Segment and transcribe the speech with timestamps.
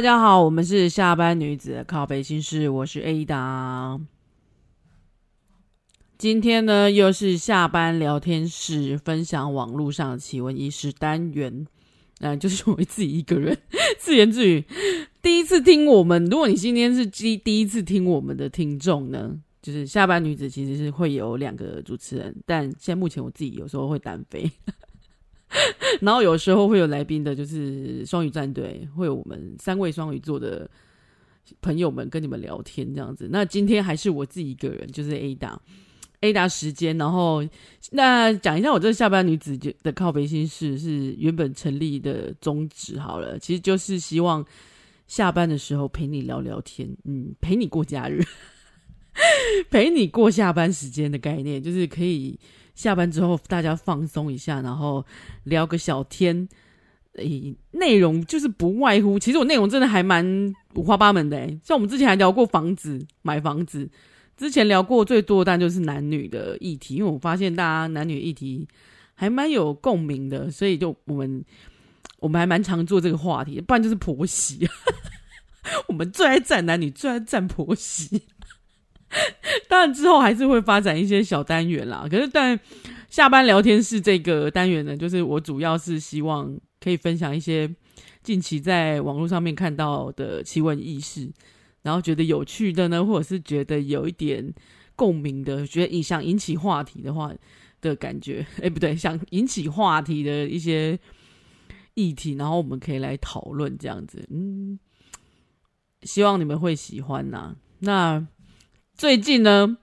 [0.00, 4.00] 大家好，我们是下班女子的靠北心事，我是 Ada。
[6.16, 11.66] 今天呢，又是下班聊天室，分享网络上的奇闻异事单元。
[12.20, 13.58] 嗯、就是我自己一个人
[13.98, 14.64] 自言自语。
[15.20, 24.50] 第一次听我们，如果你今天是第第一次听我们的听众呢，就是下班女子其实是会有两个主持人，但现在目前我自己有时候会单飞。
[26.00, 30.70] 然后有时候会有来宾的，就是双鱼战队，会有我们三位双鱼座的
[31.60, 33.28] 朋友们跟你们聊天这样子。
[33.30, 35.56] 那今天还是我自己一个人，就是 Ada。
[36.20, 36.96] A 达时间。
[36.98, 37.42] 然后
[37.90, 44.44] 那讲一下我这个下班女子的靠北心事是原本成立的宗旨好了，其实就是希望
[45.06, 48.22] 下班的时候陪你聊聊天，嗯，陪你过假日，
[49.70, 52.38] 陪你过下班时间的概念，就是可以。
[52.80, 55.04] 下班之后，大家放松一下，然后
[55.44, 56.48] 聊个小天。
[57.16, 61.36] 诶，内容就是不外乎，其实我内容真的还蛮五花八门的。
[61.62, 63.90] 像我们之前还聊过房子、买房子，
[64.36, 68.66] 之前聊过最多的，但就是男女的议题，因为我发现大家男女议题
[69.14, 71.44] 还蛮有共鸣的，所以就我们
[72.20, 73.60] 我们还蛮常做这个话题。
[73.60, 74.68] 不然就是婆媳，
[75.88, 78.22] 我们最爱战男女，最爱战婆媳。
[79.68, 82.58] 当然之后还是会发展一些小单元啦，可是但
[83.08, 87.68] 下班聊天室这个单元呢，就是我主要是希望可以分享一些
[88.22, 91.28] 近期在网络上面看到的奇闻异事，
[91.82, 94.54] 然后觉得有趣的呢，或者是觉得有一点
[94.94, 97.32] 共鸣的，觉得想引起话题的话
[97.80, 100.96] 的感觉，哎，不对，想引起话题的一些
[101.94, 104.78] 议题，然后我们可以来讨论这样子，嗯，
[106.02, 108.24] 希望你们会喜欢呐，那。
[109.00, 109.78] 最近呢，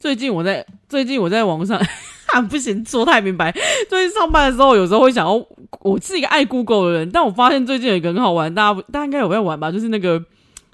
[0.00, 1.78] 最近我在最近我在网上，
[2.32, 3.54] 啊不行，说太明白。
[3.90, 5.34] 最近上班的时候，有时候会想要，
[5.82, 9.70] 我是一个爱 Google 的人，但我发现最近有一个很好玩，大家大家应该有在玩吧？
[9.70, 10.18] 就是那个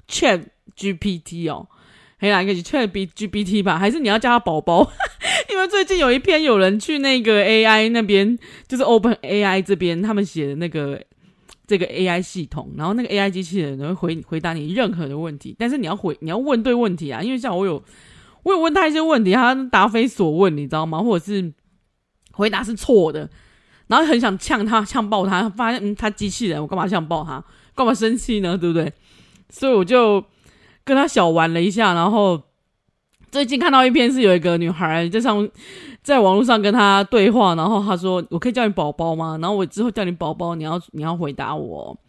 [0.09, 0.41] Chat
[0.77, 1.67] GPT 哦，
[2.15, 3.77] 还有一个 Chat GPT 吧？
[3.77, 4.89] 还是你要叫他宝宝？
[5.51, 11.01] 因为最近有一篇有人去那个 AI 那边，就是 Open AI 这边，他们写的那个。
[11.67, 17.83] 这个 AI 系统，然后那个 AI 机器人会回回答你任何的问题，但是你要回你要问对问题啊，因为像我有
[18.43, 21.01] 我有问他一些问题，他答非所问，你知道吗？
[21.01, 21.53] 或者是
[22.31, 23.29] 回答是错的，
[23.87, 27.43] 然后很想呛他呛爆他，发现嗯他机器人，我干嘛呛爆他？
[27.75, 28.57] 干嘛生气呢？
[28.57, 28.93] 对不对？
[29.49, 30.23] 所以我就
[30.83, 32.41] 跟他小玩了一下，然后。
[33.35, 35.45] 最近看到一篇是有一个女孩在上，
[36.01, 41.99] 在网络上跟他对话，然后他说：“我可以叫你宝宝吗？”然后我之后叫你宝宝，你要你要回答我。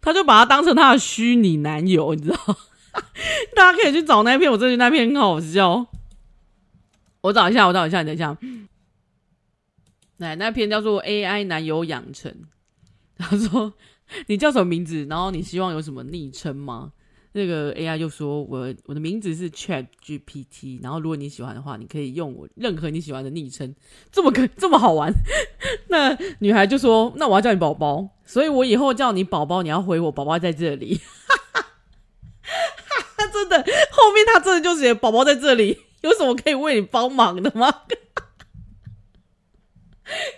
[0.00, 2.36] 他就把他当成他的虚拟男友，你知道？
[3.56, 5.84] 大家可以去找那篇，我真的觉得那篇很好笑。
[7.22, 8.38] 我找一下，我找一下，你等一下。
[10.18, 12.32] 来，那篇叫做 AI 男友养成。
[13.18, 13.74] 他说
[14.28, 15.04] ：“你叫什么名字？
[15.10, 16.92] 然后你希望有什么昵称吗？”
[17.36, 23.74] 那个 AI 就说我：“我的名字是 Chat GPT，然后如果你喜欢的话，你可以用我任何你喜欢的昵称，
[24.12, 25.12] 这么可 这么好玩。
[25.90, 31.00] ”那女孩就说：“那我要叫你宝宝，所以我以后叫你宝宝，你要回我宝宝在这里。
[33.32, 33.58] ”真的，
[33.90, 37.82] 后面他真的就写宝宝在这里，有什么可以为你帮忙的吗？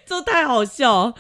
[0.06, 1.14] 这太好笑。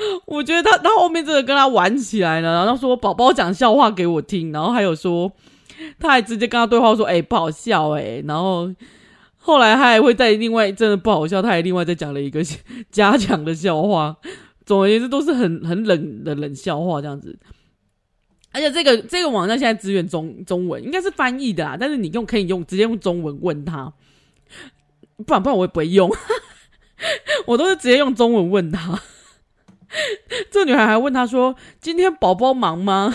[0.26, 5.30] 我觉得他他后面真的跟他玩起来了，然后说宝宝讲笑话给我听，然后还有说
[5.98, 8.72] 他还直接跟他对话说，哎、不好笑哎、然后
[9.38, 12.40] 后来他还会在另外真的不好笑，他还另外再讲了一个
[12.90, 14.16] 加强的笑话，
[14.64, 17.38] 总而言之都是很 很冷的冷笑话这样子。
[18.52, 23.92] 而且这个这个网站现在支援中中文，应该是翻译的啊，但是你用可以用直接用中文问他，
[25.24, 26.10] 不然不然我也不会用，
[27.46, 29.00] 我都是直接用中文问他。
[30.50, 33.14] 这女孩还问他说：“今天宝宝忙吗？”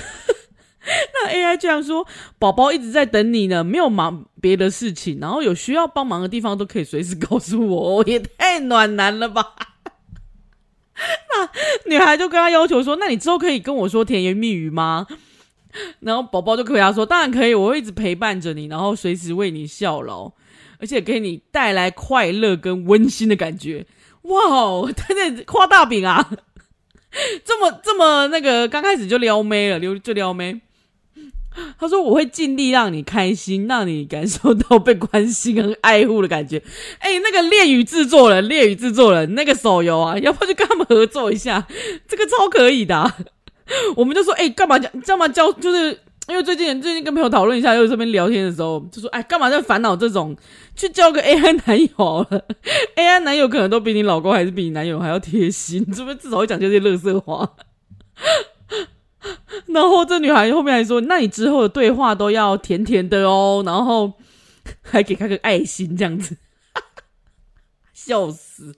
[0.86, 2.06] 那 AI 这样说
[2.38, 9.54] ：“宝宝一直在等你呢，没有忙别的事情，然后有需要帮忙的地方都可以随时告诉我。”也太暖男了吧！
[10.95, 15.07] 那女孩就跟他要求说：“那你之后可以跟我说甜言蜜语吗？”
[16.01, 20.31] 然后宝宝就回答说：“当然可以，我会一直陪伴着你，然后随时为你效劳，
[20.80, 23.88] 而且给你带来快乐跟温馨的感觉。”
[24.24, 26.31] 哇哦，他在画大饼啊！
[27.45, 30.62] 这么这么那个，刚开始就撩妹了，撩就撩妹。
[31.79, 36.62] 他说：“我会尽力让你开心，让你感受到被关心和爱护的感觉。”
[37.00, 41.65] 哎，那个恋与制作人，恋与制作人那个手游啊，要不要去跟他们合作一下？
[42.07, 43.13] 这个超可以的。
[43.95, 44.89] 我们就说：“哎，干嘛叫？
[45.06, 45.51] 干嘛叫？
[45.53, 45.97] 就是。”
[46.27, 50.36] 因为最近最近跟朋友讨论一下，又这边聊天的时候，就说：“哎，干嘛在烦恼这种？
[50.75, 52.45] 去交个 AI 男友好了
[52.95, 56.16] ，AI 男友可能都比你老公还是比你男友还要贴心，是不是？
[56.16, 57.56] 至少会讲这些乐色话。”
[59.68, 64.13] 然后这女孩后面还说：“那你之后的对话都要甜甜的哦。”然后
[64.81, 66.38] 还给她个爱心这样子，
[67.94, 68.75] 笑死。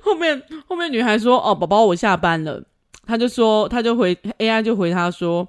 [0.00, 2.64] 后面后面女孩说：“哦，宝宝，我下班了。”
[3.06, 5.48] 他就说，他就回 AI 就回他说：“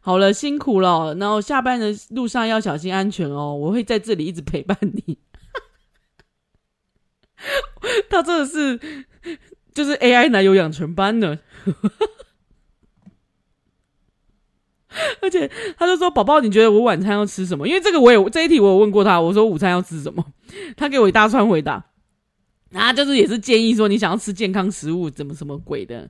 [0.00, 5.18] 好了，辛苦了，然后下班的路上要小心安全哦，我会在这里一直陪伴你。
[8.08, 8.78] ”他真的是
[9.74, 11.38] 就是 AI 男友养成班呢，
[15.20, 20.24] 而且他就说：“宝宝，你觉得我晚餐要吃什么？”因为这个我也这一题我有问过他，我说午餐要吃什么，
[20.76, 21.86] 他给我一大串回答。
[22.72, 26.08] 啊，就是也是建议说你想要吃健康食物，怎么什么鬼的？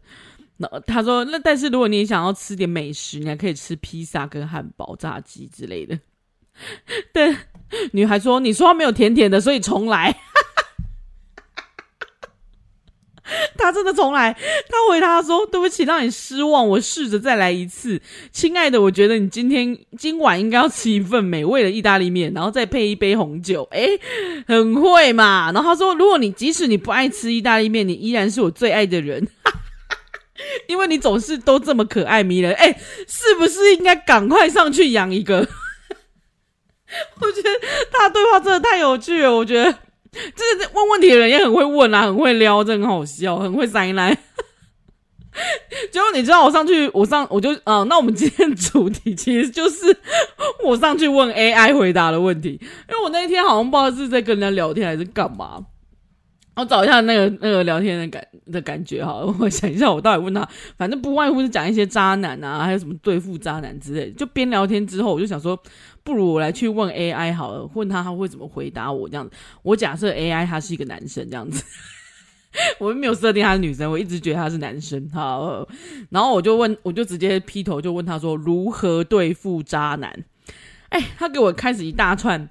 [0.57, 5.99] 那他说，那但是如果你想要吃点美食，你还可以吃披萨跟汉堡、炸鸡之类的。
[7.13, 7.35] 对，
[7.93, 10.15] 女孩说，你说没有甜甜的，所以重来。
[13.57, 14.33] 他真的重来，
[14.69, 23.67] 他回答说：“对不起，让你失望，我试着再来一次。”亲爱的，我觉得你今天今晚应该要吃一份美味的意大利面，然后再配一杯红酒。
[23.71, 23.89] 哎，
[24.47, 25.51] 很会嘛。
[25.53, 29.27] 然后他说：“如果你即使你不爱吃意大利面，你依然是我最爱的人，
[30.67, 32.71] 因为你总是都这么可爱迷人。”哎，
[33.09, 35.39] 是不是应该赶快上去养一个？
[37.21, 37.51] 我觉得
[37.91, 39.73] 他对话真的太有趣了，我觉得。
[40.13, 44.15] 就是问问题的人也很会问啊，很会撩，真的很好笑，很会塞奶。
[45.91, 49.97] 结果你知道我上去，我上我就啊、那我们今天主题其实就是
[50.63, 52.61] 我上去问 AI 回答的问题，
[52.91, 55.65] 因为我那一天好像不知道是在跟人家聊天还是干嘛。
[56.55, 60.47] 我找一下那个那个聊天的感的感觉哈，我想一下我到底问他，
[60.77, 64.11] 反正不外乎是讲一些渣男啊，还有什么对付渣男之类。
[64.11, 65.59] 就边聊天之后，我就想说，
[66.05, 69.35] 不如我来去问 AI 好了，问他他会怎么回答我这样子。
[69.63, 71.65] 我假设 AI 他是一个男生这样子，
[72.79, 75.09] 我没有设定他是女生，我一直觉得他是男生。
[75.09, 75.67] 好，
[76.11, 80.25] 然后我就问，我就直接劈头就问他说，如何对付渣男？
[80.91, 82.51] 哎，他给我开始一大串。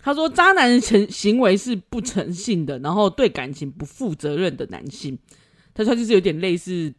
[0.00, 5.18] 他说：“渣男的成行为是不诚信的，然后对感情不负责任的男性。”
[5.74, 6.94] 他说：“就是有点类似，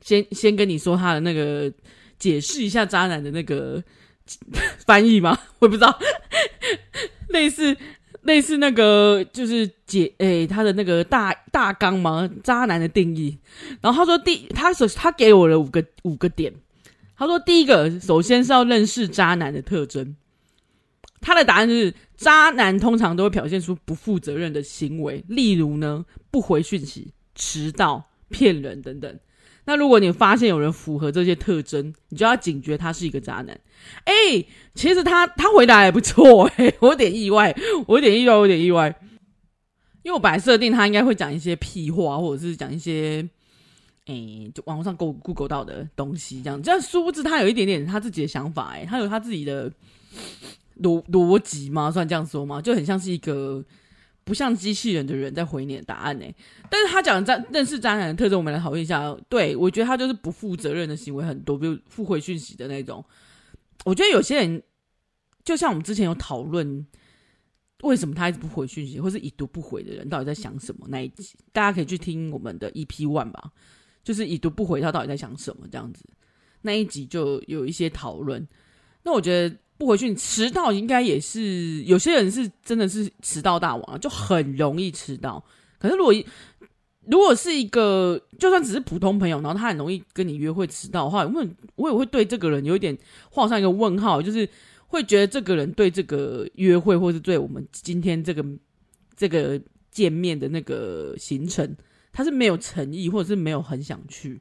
[0.00, 1.72] 先先跟你说他的那个
[2.18, 3.82] 解释一下渣男的那个
[4.86, 5.36] 翻译吗？
[5.58, 5.98] 我不知道，
[7.28, 7.76] 类似
[8.22, 12.30] 类似那个就是解诶、他的那个大大纲吗？
[12.42, 13.38] 渣男的定义。
[13.80, 16.52] 然后他说第他首他给我了五个五个点。
[17.16, 20.14] 他说第一个，首先是要认识渣男的特征。”
[21.24, 29.18] 他的答案是：渣男通常都会表现出不负责任的行为，例如呢，不回讯息、迟到、骗人等等。
[29.64, 33.58] 那如果你发现有人符合这些特征，你就要警觉他是一个渣男。
[34.04, 34.44] 哎、
[34.74, 37.56] 其实他他回答还不错，哎， 我有点意外，
[37.86, 38.94] 我有点意外，我有点意外，
[40.02, 43.26] 因为我本来设定他应该会讲一些屁话，或者是讲一些，
[44.04, 44.14] 哎、
[44.54, 46.62] 就网络上 Google 到的东西，这样。
[46.62, 49.72] 这样殊不知他有一点点他自己的想法，哎，他有他自己的。
[50.82, 51.90] 逻逻辑吗？
[51.90, 52.60] 算这样说吗？
[52.60, 53.64] 就很像是一个
[54.24, 56.26] 不像机器人的人在回你的答案呢。
[56.70, 59.16] 但是他讲的渣认识渣男的特征，我们来讨论一下。
[59.28, 63.04] 对，我觉得他就是不负责任的行为很多，比如不回讯息的那种。
[63.84, 64.62] 我觉得有些人，
[65.44, 66.86] 就像我们之前有讨论，
[67.82, 73.52] 为什么他一直不回讯息，或是已读不回的人到底在想什么那一集，大家可以去听我们的 EP One 吧，
[74.02, 76.02] 就是已读不回他到底在想什么这样子。
[76.62, 78.48] 那一集就有一些讨论。
[79.04, 79.56] 那我觉得。
[79.76, 85.44] 不回去，迟到应该也是有些人是真的是迟到大王，就很容易迟到。
[85.78, 86.14] 可是如果
[87.06, 92.96] 如果是一个就算只是普通朋友，然后他很容易跟你约会迟到的话，我我也会对这个人有一点
[93.30, 94.48] 画上一个问号，就是
[94.86, 98.42] 会觉得这个人对这个约会，或是对我们今天这个
[99.16, 101.76] 这个见面的那个行程，
[102.12, 104.40] 他是没有诚意，或者是没有很想去。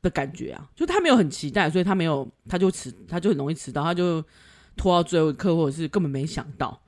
[0.00, 4.24] 的感觉啊，就他没有很期待，所以他没有，他就迟，他就很容易迟到，他就
[4.76, 6.80] 拖到最后一刻，或者是根本没想到。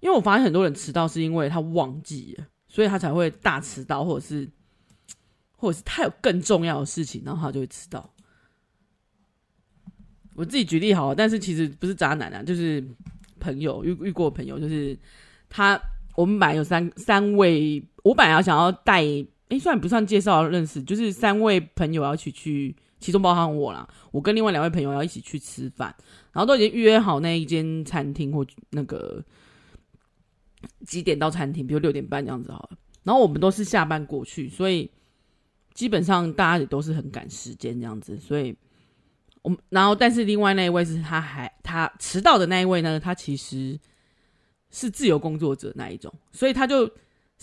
[0.00, 4.48] 因为我发现很多人迟到是因为他忘记了，所以他才会大迟到，或者是，
[5.56, 8.12] 或者是他有更重要的事情，然后他就会迟到。
[10.34, 12.84] 我自己举例好了，但是其实不是渣男啊，就是
[13.38, 14.98] 朋友遇遇过朋友，就是
[15.48, 15.80] 他，
[16.16, 19.04] 我们本来有三三位，我本来要想要带。
[19.52, 20.82] 哎，算不算介绍认识？
[20.82, 23.86] 就是三位朋友要一起去，其中包含我啦。
[24.10, 25.94] 我跟另外两位朋友要一起去吃饭，
[26.32, 29.22] 然后都已经预约好那一间餐厅或那个
[30.86, 32.78] 几点到餐厅，比如六点半这样子好了。
[33.02, 34.90] 然后我们都是下班过去，所以
[35.74, 38.16] 基本上大家也都是很赶时间这样子。
[38.16, 38.56] 所以，
[39.42, 43.78] 我们然后但是另外那一位是他还他迟到的那一位呢，他其实
[44.70, 46.90] 是自由工作者那一种，所以他就。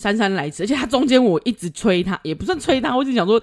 [0.00, 3.40] 姗姗来迟，而且他中间我一直催他，也不算催他，我只想说，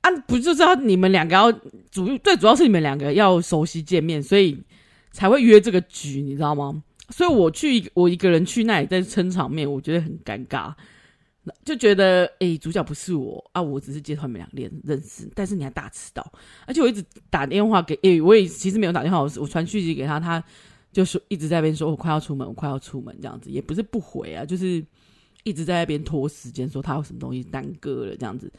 [0.00, 1.52] 啊，不就知道你们两个要
[1.90, 4.58] 主，最主要是你们两个要熟悉见面，所以
[5.12, 6.82] 才会约这个局，你知道吗？
[7.10, 10.72] 所以我去，我一个人去那里在撑场面，我觉得很尴尬，
[11.62, 14.48] 就觉得哎、主角不是我啊，我只是介绍你们俩
[14.82, 16.32] 认识，但是你还大迟到，
[16.66, 20.42] 而且我一直打电话给，哎、我也其实没有打电话，我我传讯息给他，他
[20.90, 24.82] 就是一直在边说，我快要出门，我快要出门这样子，也不是不回啊，就是
[25.44, 28.52] 一直在那边拖时间，说他有什么东西耽搁了这样子。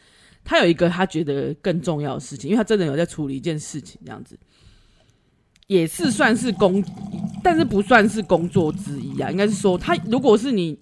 [0.43, 4.37] 他有一个他觉得更重要的事情，因为他真的有在处理一件事情这样子。
[5.67, 6.83] 也是算是工，
[7.41, 9.31] 但是不算是工作之一啊。
[9.31, 10.77] 应该是说，他如果是你，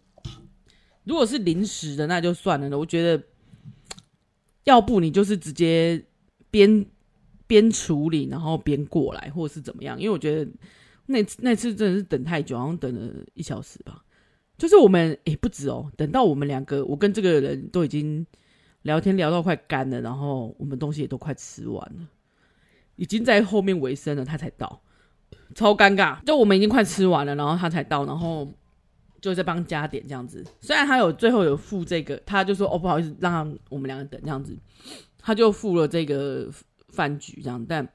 [1.03, 2.77] 如果是临时的，那就算了。
[2.77, 3.23] 我觉得，
[4.63, 6.03] 要不你就是直接
[6.49, 6.83] 边
[7.45, 9.99] 边处理，然后边过来，或者是怎么样？
[9.99, 10.51] 因为我觉得
[11.05, 14.03] 那那次真的是等太久，好像等了一小时吧。
[14.61, 18.23] 就是我们诶、欸，不止哦，等到我们两个，我跟这个人都已经
[18.83, 22.07] 聊天聊到快干了，然后我们东西也都快吃完了。
[22.95, 24.79] 已经在后面尾声了，他才到，
[25.55, 26.23] 超尴尬。
[26.23, 28.47] 就我们已经快吃完了，然后他才到，然后
[29.19, 30.45] 就在帮加点这样子。
[30.59, 34.55] 虽然他有最后有付这个，他就说哦不好意思，让我们两个等这样子，
[35.17, 36.47] 他就付了这个
[36.89, 37.89] 饭局这样，但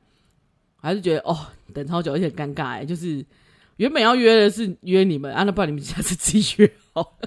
[0.79, 3.25] 还是觉得哦等超久，而且尴尬哎，就是
[3.77, 7.19] 原本要约的是约你们，啊那不然你们下次自己约好。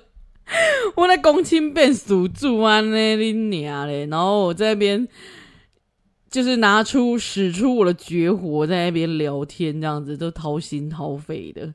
[0.95, 5.07] 我在公亲变属住啊那你娘嘞，然后我在那边。
[6.31, 11.73] 就是拿出使出我的绝活，在那边聊天，这样子都掏心掏肺的。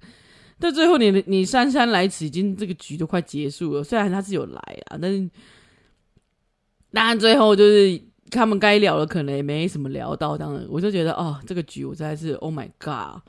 [0.61, 3.83] 但最后你你姗姗来迟，已经这个局都快结束了。
[3.83, 5.29] 虽然他是有来啊，但是
[6.93, 8.01] 当然最后就是
[8.31, 10.39] 他们该聊的可能也没什么聊到。
[10.39, 13.23] 当然，我就觉得哦，这个局我实在是 Oh my God！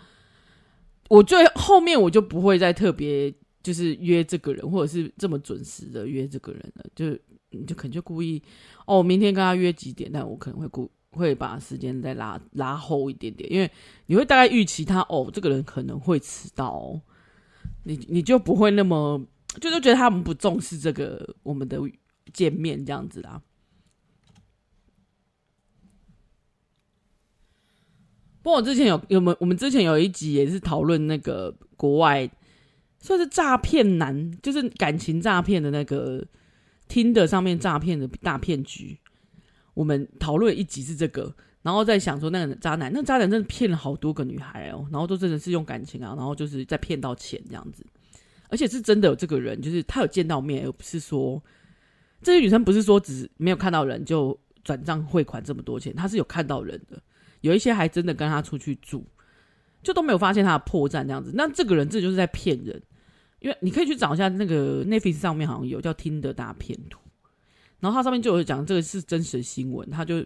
[1.10, 6.86] 我最后面我就不会再特别就是约这个人，或者是这么准时的约这个人了。
[6.96, 7.18] 就
[7.50, 8.42] 你就可能就故意
[8.86, 10.10] 哦，明天跟他约几点？
[10.12, 10.90] 但我可能会故。
[11.12, 13.72] 会把时间再拉拉后一点点，因为
[14.08, 17.00] 你会大概预期他哦，这个人可能会迟到，
[17.84, 19.26] 你你就不会那么
[19.62, 21.80] 就是觉得他们不重视这个我们的
[22.34, 23.42] 见面这样子啦。
[28.46, 32.30] 不过我之前有有没我们之前有一集也是讨论那个国外
[33.00, 36.24] 算是诈骗男，就是感情诈骗的那个
[36.88, 39.00] 听的上面诈骗的大骗局。
[39.74, 47.84] 我们讨论一集是这个，然后在想说那个渣男，那渣男真的骗了好多个女孩哦，然后都真的是用感情啊，然后就是在骗到钱这样子，
[48.50, 51.44] 而且是真的有这个人，就是他有见到面，而不是说
[52.22, 57.02] 这些女生不是说只没有看到人就转账汇款这么多钱，他是有看到人的，
[57.46, 59.06] 有一些还真的跟他出去住，
[59.84, 61.32] 就都没有发现他的破绽这样子。
[61.36, 62.82] 那这个人这就是在骗人，
[63.40, 67.00] 因为你可以去找一下那个 Netflix 上面好像有叫听的大骗徒。
[67.80, 70.26] 然后他上面就有讲这个是真实的新闻，他就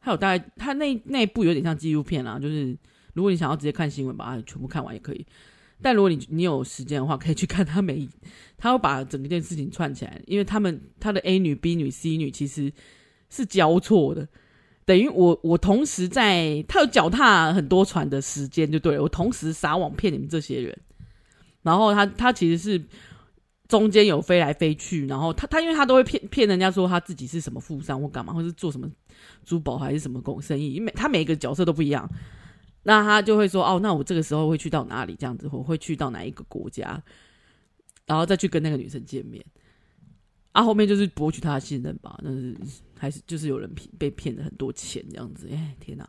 [0.00, 2.76] 他有大概他那那部有点像纪录片啊，就是
[3.14, 5.24] 如果你想要直接看新闻，把它全部看完也可以。
[5.80, 8.08] 但如果你你有时间的话，可以去看他每
[8.58, 12.72] 他会把整件事情串起来，因为他们他的 A 女、B 女、C 女其实
[13.30, 14.26] 是交错的，
[14.88, 20.74] 等于我我同时在他有脚踏很多船的时间就对了，我同时撒网骗你们这些人，
[21.60, 22.82] 然后他他其实是。
[23.68, 28.90] 中间有飞来飞去，然后他他因为他都会骗骗人家说他自己是什么富商或干嘛，或是做什么
[29.44, 32.08] 珠宝还是什么工生意，因为他每个角色都不一样，
[32.84, 37.02] 那他就会说哦，那我这个时候会去到哪里这样子，我会去到哪一个国家，
[38.06, 39.44] 然后再去跟那个女生见面，
[40.58, 42.56] 啊，后面就是博取他的信任吧，但是
[42.98, 46.08] 还是就是有人骗被骗了很多钱这样子，哎，天哪，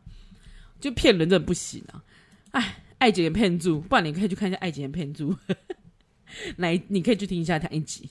[0.80, 2.02] 就骗人真的不行啊，
[2.50, 5.32] 哎，爱情骗注，不然你可以去看一下爱情骗注。
[6.58, 8.10] 来，你可以去听一下他一集。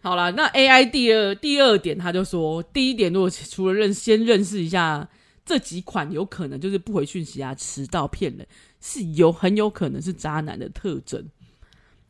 [0.00, 5.08] 好了，那 AI 第二第二点，他就说，第一点，如果除了认先认识一下
[5.44, 8.44] 这几款有可能就是不回讯息啊、迟到骗人，
[8.80, 11.24] 是有很有可能是渣男的特征，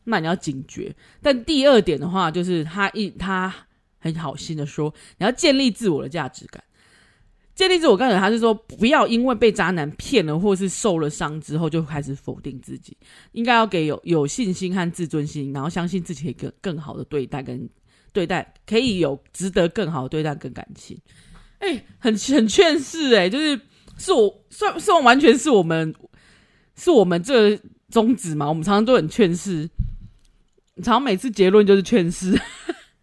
[0.05, 0.95] 那你要警觉。
[1.21, 3.53] 但第二点的话，就是他一他
[3.99, 6.63] 很好心的说，你要建立自我的价值感。
[7.55, 12.97] 建立自我，刚才他是说，不要因为被渣男骗了，或是受了伤之后就开始否定自己，
[13.33, 17.69] 应该要给有有信心和自尊心，然后相信自己可以更好的对待跟
[18.11, 20.97] 对待，可以有值得更好的对待跟感情。
[21.59, 23.59] 哎、很很劝世哎，就是
[23.97, 25.93] 是我算算完全是我们
[26.75, 27.55] 是我们这
[27.89, 29.69] 宗旨嘛，我们常常都很劝世，
[30.77, 32.31] 常常每次结论就是劝世，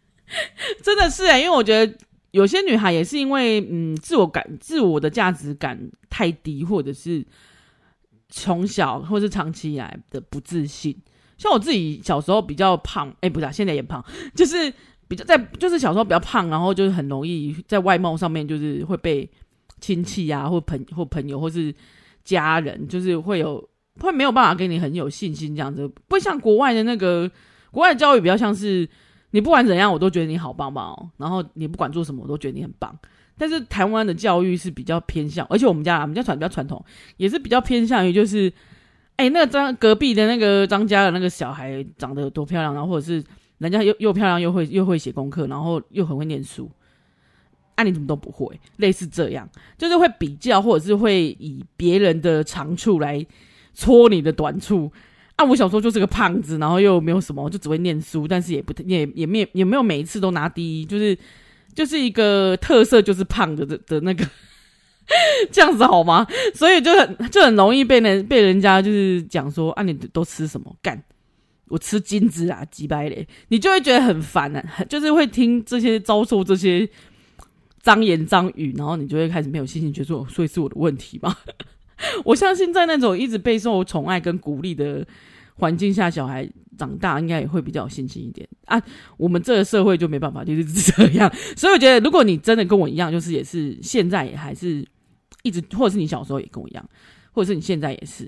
[0.82, 1.96] 真的是哎，因为我觉得。
[2.32, 5.76] 有些女孩也是因为嗯，自我感、自我的价值感
[6.08, 7.26] 太低，或者是
[8.28, 10.96] 从小或是长期以来的不自信。
[11.36, 14.00] 像我自己小时候比较胖，哎、不是、啊，现在也胖，
[14.32, 14.72] 就是
[15.08, 19.28] 比较在就是小时候比较胖，然后就是很容易在外貌上面就是会被
[19.80, 21.74] 亲戚啊或朋或朋友或是
[22.22, 27.28] 家人就是会有会没有办法给你很有信心这样子，不像国外的那个
[27.70, 28.88] 国外教育比较像是
[29.30, 32.96] 你不管怎样我都觉得你好棒棒哦，然后你不管做什么我都觉得你很棒。
[33.38, 36.84] 但是台湾的教育是比较偏向，而且我们家我们家传比较传统，
[37.16, 38.52] 也是比较偏向于就是，
[39.16, 43.24] 哎、那个张隔壁的那个张家的那个小孩长得有多漂亮，然后或者是
[43.56, 46.70] 人家又又漂亮又会又会写功课，然后又很会念书，
[47.76, 48.60] 啊，你怎么都不会？
[48.76, 49.48] 类似这样，
[49.78, 53.24] 就是会比较，或者是会以别人的长处来
[53.72, 54.92] 戳你的短处。
[55.40, 61.16] 啊，我小时候就是个胖子，然后又没有什么，就只会念书，但是也不也也没也没有每一次都拿第一，就是。
[61.72, 64.28] 就是一个特色，就是胖的的的那个
[65.52, 66.26] 这样子好吗？
[66.52, 70.76] 所以就很就很容易被人被人家就是讲说啊，你都吃什么？
[70.82, 71.00] 干，
[71.68, 73.24] 我吃金子啊，鸡掰嘞！
[73.48, 76.86] 你就会觉得很烦啊，就是会听这些遭受这些
[77.80, 81.34] 脏言脏语，然后你就会开始没有信心，觉得说所以是我的问题吗？
[82.26, 85.06] 我相信在那种一直备受宠爱跟鼓励的
[85.60, 86.50] 环境下，小孩。
[86.78, 88.82] 长大应该也会比较有信心一点啊！
[89.18, 91.30] 我们这个社会就没办法，就是这样。
[91.54, 94.82] 所以我觉得，如果你真的跟我一样，就是也是现在也还是
[95.42, 96.82] 一直，或者是你小时候也跟我一样，
[97.32, 98.26] 或者是你现在也是，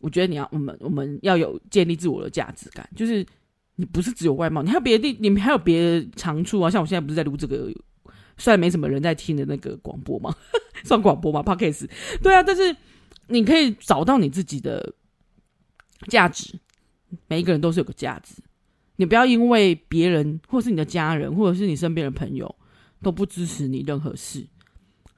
[0.00, 3.24] 我觉得你要我们我们要有建立自我的价值感，就是
[3.76, 6.68] 你不是只有外貌，你还有别的地，你们还有别的长处啊！
[6.68, 7.70] 像我现在不是在录这个，
[8.36, 10.34] 虽然没什么人在听的那个广播嘛，
[10.82, 11.88] 算广播嘛，Podcast，
[12.20, 12.76] 对啊，但是
[13.28, 14.92] 你可以找到你自己的
[16.08, 16.58] 价值。
[17.28, 18.34] 每一个人都是有个价值，
[18.96, 22.52] 你不要因为别人，或是你的家人，或者是你身边的朋友
[23.00, 24.44] 都不支持你任何事，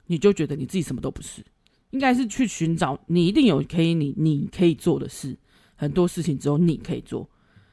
[0.05, 1.43] 你就觉得你自己什么都不是。
[1.89, 5.35] 应该是去寻找你一定有可以你你可以做的事，
[5.75, 7.27] 很多事情只有你可以做，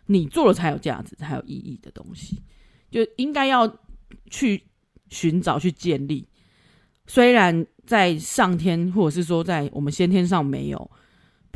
[0.07, 2.40] 你做了才有价值，才有意义的东西，
[2.90, 3.70] 就应该要
[4.30, 4.62] 去
[5.11, 6.26] 寻找去建立。
[7.07, 10.90] 虽然在上天，或者是说在我们先天上没有。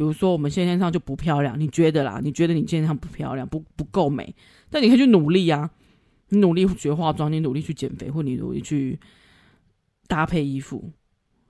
[0.01, 2.21] 比如说，我们先天上就不漂亮，你觉得啦？
[2.25, 4.35] 你觉得你先天上不漂亮，不不够美，
[4.71, 5.71] 但你可以去努力啊！
[6.31, 8.99] 你努力学化妆，你努力去减肥，或你努力去
[10.07, 10.91] 搭配衣服，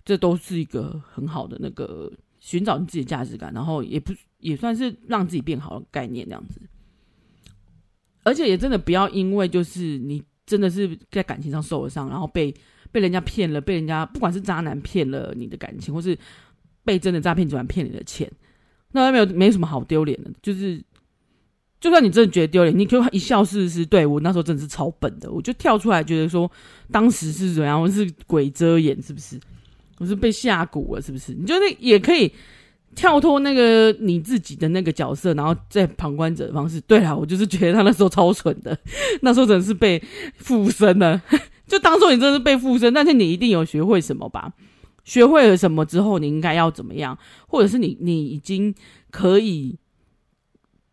[0.04, 6.60] 这都是一个很好的那个寻找你自己的价值感，然后也不也算是让自己变好的概念这样子。
[8.24, 12.52] 而且也真的不要因为就是你真的是在感情上受了伤，然后被
[12.90, 16.18] 被人家骗了，被人家不管是渣男骗了你的感情，或是。
[16.84, 18.30] 被真的诈骗集团骗你的钱，
[18.92, 20.82] 那没有没什么好丢脸的，就是
[21.80, 23.86] 就算你真的觉得丢脸，你可以一笑试试。
[23.86, 26.50] 对，我那时候真的是超笨的，我就跳出来觉得说，
[26.90, 29.38] 当时是怎样，我是鬼遮眼，是不是？
[29.98, 31.32] 我是被吓蛊了，是不是？
[31.34, 32.32] 你觉得也可以
[32.94, 36.80] 跳脱那个你自己的那个角色，然后在旁观者的方式。
[36.82, 38.76] 对啊，我就是觉得他那时候超蠢的，
[39.22, 40.02] 那时候真的是被
[40.36, 41.20] 附身了。
[41.68, 44.52] 就当做你真的是被附身，但是你一定有学会什么吧？
[45.04, 47.18] 学会了什么之后，你应该要怎么样？
[47.48, 48.74] 或者是你你已经
[49.10, 49.78] 可以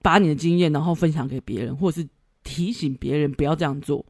[0.01, 2.07] 把你的经验，然后分享给别人，或者是
[2.43, 4.05] 提醒别人不要这样做，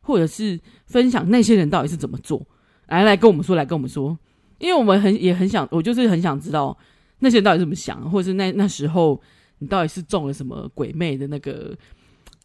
[0.00, 2.46] 或者是分享那些人到底是怎么做？
[2.86, 4.18] 来来跟我们说，来跟我们说，
[4.58, 6.76] 因为我们很也很想，我就是很想知道
[7.18, 9.20] 那些人到底怎么想，或者是那那时候
[9.58, 11.76] 你到底是中了什么鬼魅的那个？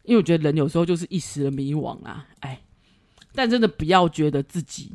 [0.04, 2.60] 因为我觉得人有时候就是一时的迷惘啊，哎，
[3.34, 4.92] 但真的不要觉得自己。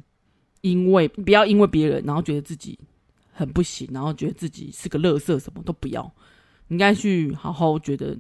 [0.62, 2.78] 因为不要因为别人，然后觉得自己
[3.32, 6.12] 很不行，然后觉得自己是个垃圾，什么都不要。
[6.68, 8.16] 应该去好好觉得，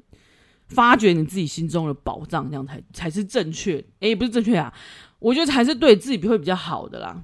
[0.67, 3.83] 发掘你自己心中的宝藏，这样才才是正确。
[3.99, 4.73] 诶，不是正确啊，
[5.19, 7.21] 我觉得才是对自己会比较好的啦。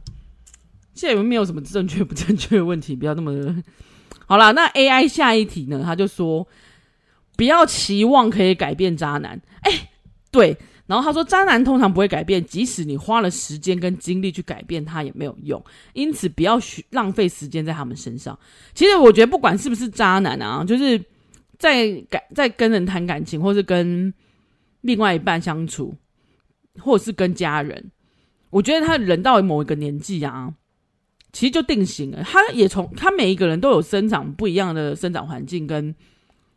[0.93, 2.95] 现在有没有什么正确不正确的问题？
[2.95, 3.63] 不要那么
[4.27, 4.51] 好啦。
[4.51, 5.81] 那 AI 下一题呢？
[5.83, 6.47] 他就说
[7.35, 9.41] 不要期望可以改变渣男。
[9.63, 9.89] 诶，
[10.35, 10.57] 对。
[10.87, 15.59] 然后他说：“渣男通常不会改变，即使你花了时间跟精力去改变他也没有用。
[15.93, 16.59] 因此，不要
[16.91, 18.37] 浪费时间在他们身上。
[18.75, 21.03] 其实，我觉得不管是不是渣男啊，就是
[21.57, 24.13] 在感在跟人谈感情，或是跟
[24.81, 25.95] 另外一半相处，
[26.77, 27.83] 或者是跟家人，
[28.51, 30.53] 我觉得他人到某一个年纪啊，
[31.33, 32.21] 其实就定型了。
[32.21, 35.95] 他也从他每一个人都有生长不一样的生长环境跟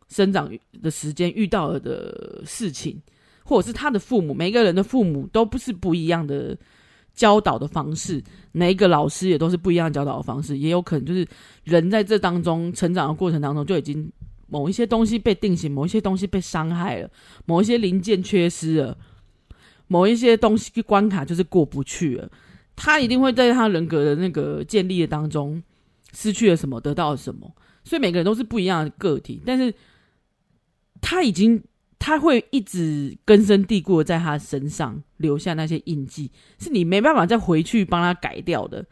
[0.07, 0.47] 生长
[0.83, 3.01] 的时间，遇到的事情。”
[3.49, 6.55] 或者是他的父母，每个人的父母都不是不一样的
[7.15, 11.27] 教导的方式，每一个老师也都是不一样的教导的方式，也有可能就是
[11.63, 14.07] 人在这当中成长的过程当中就已经
[14.45, 17.09] 某一些东西被定型，某一些东西被伤害了，
[17.45, 18.95] 某一些零件缺失了，
[19.87, 22.29] 某一些东西关卡就是过不去了，
[22.75, 25.63] 他一定会在他人格的那个建立的当中
[26.13, 27.51] 失去了什么，得到了什么，
[27.83, 29.73] 所以每个人都是不一样的个体，但是
[31.01, 31.59] 他已经。
[31.99, 38.83] 他会一直根深蒂固的在他身上留下那些印记，是你没办法再回去帮他改掉的。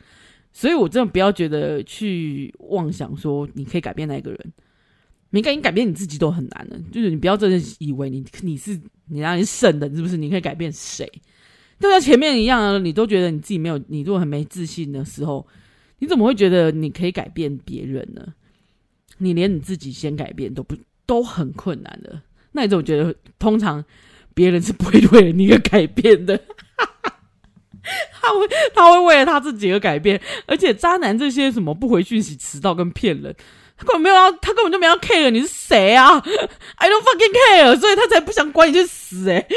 [0.51, 4.53] 所以，我真的不要觉得去妄想说你可以改变那个人，
[5.29, 6.79] 你改你改变你自己都很难的。
[6.91, 10.17] 就是你不要真的以为你你是你让你省的，是不是？
[10.17, 11.09] 你可以改变谁？
[11.79, 15.47] 就像前面一样，你都觉得你自己没有，你如果很没自信的时候，
[15.99, 18.33] 你怎么会觉得你可以改变别人呢？
[19.19, 22.21] 你连你自己先改变都不都很困难的。
[22.57, 23.85] 那你怎么觉得，通常
[24.33, 26.35] 别人是不会为了你而改变的？
[28.19, 30.19] 他会，他会为了他自己而改变。
[30.47, 33.33] 而且渣男这些什么不回讯息、迟到跟骗人，
[33.77, 36.17] 他根本没有要，他根本就没有 care 你是谁啊
[36.77, 39.47] ！I don't fucking care，所以他才不想管你去死诶。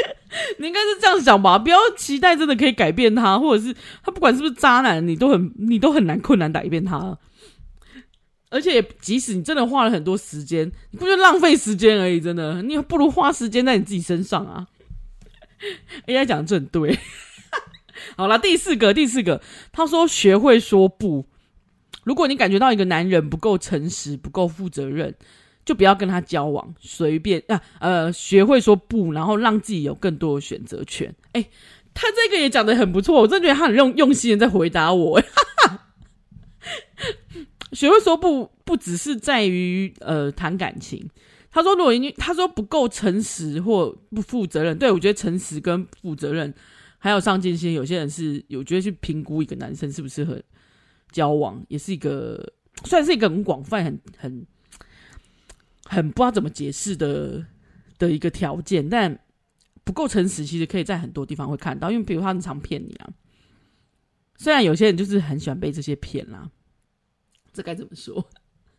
[0.59, 1.57] 你应该是这样想吧？
[1.57, 7.17] 不要期待真的可以改变他，或者是他不管是不是渣男，你都很你都很难困难改变他。
[8.51, 12.19] 而且，即使你真的花了很多时间，你不就浪费时间而已？
[12.21, 14.67] 真的，你不如花时间在你自己身上啊！
[16.05, 16.99] AI 讲的真对。
[18.17, 21.25] 好了，第四个，第四个，他说学会说不。
[22.03, 25.15] 如果你感觉到一个男人不够诚实、不够负责任，
[25.63, 31.15] 就不要跟他交往，随便啊，呃，学会说不，然后让自己有更多的选择权。
[31.33, 31.47] 哎，
[31.93, 35.21] 他这个也讲的很不错，我真觉得他很用用心的在回答我。
[37.71, 41.09] 学会说不，不只是在于呃谈感情。
[41.53, 46.53] 他说，如果你他说不够诚实或不负责任，对，我觉得诚实跟负责任
[46.97, 50.41] 还有上进心，有些人是有觉得去评估一个男生适不适合
[51.11, 52.53] 交往，也是一个
[52.85, 54.47] 算是一个很广泛、很很
[55.83, 57.45] 很不知道怎么解释的
[57.99, 58.87] 的一个条件。
[58.87, 59.19] 但
[59.83, 63.09] 不够诚实，其实可以在很多地方会看到，因为比如他很常骗你啊。
[64.37, 66.49] 虽然有些人就是很喜欢被这些骗啦。
[67.53, 68.29] 这该怎么说？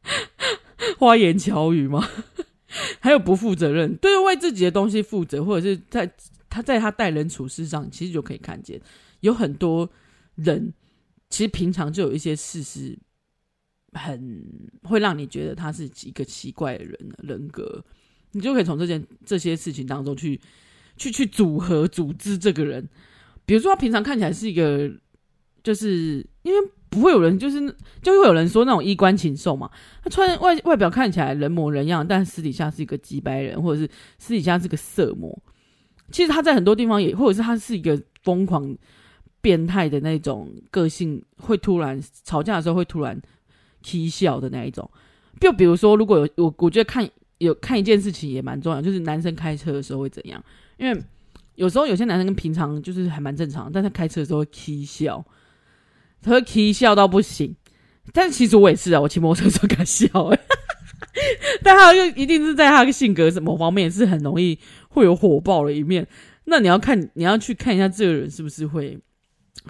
[0.98, 2.08] 花言巧语吗？
[3.00, 6.10] 还有不负责任，对为自己的东西负责，或者是在
[6.48, 8.80] 他在他待人处事上，其实就可以看见，
[9.20, 9.88] 有很多
[10.36, 10.72] 人
[11.28, 12.98] 其实平常就有一些事是
[13.92, 14.42] 很
[14.84, 17.84] 会让你觉得他是一个奇怪的人人格，
[18.32, 20.40] 你就可以从这件这些事情当中去
[20.96, 22.88] 去去组合组织这个人。
[23.44, 24.90] 比如说，他平常看起来是一个，
[25.62, 26.70] 就是因为。
[26.92, 27.58] 不会有人就是
[28.02, 29.70] 就会有人说那种衣冠禽兽嘛，
[30.04, 35.36] 他穿外外表看起来人模人样，但私底下是一个机掰人，或者是私底下是个色魔。
[36.10, 38.76] 其实他在很多地方也，或者是他是一个疯狂
[39.40, 43.18] 变态的那种个性，会突然吵架的时候会突然
[43.82, 44.88] 起笑的那一种。
[45.40, 50.44] 就比如说，如果有我我觉得看有看一件事情也蛮重要，就是男生开车的时候会怎样？
[50.76, 51.02] 因为
[51.54, 55.24] 有时候有些男生跟平常就是还蛮正常，但他开车的时候会起笑。
[56.22, 57.56] 他会 k 笑到不行，
[58.12, 60.38] 但其实我也是啊，我骑摩托车时候敢笑哎，
[61.62, 64.58] 但他又一定是在他的性格什么方面是很容易
[64.88, 66.06] 会有火爆的一面。
[66.44, 68.98] 那你要看，你要去看一下这个人是不是会，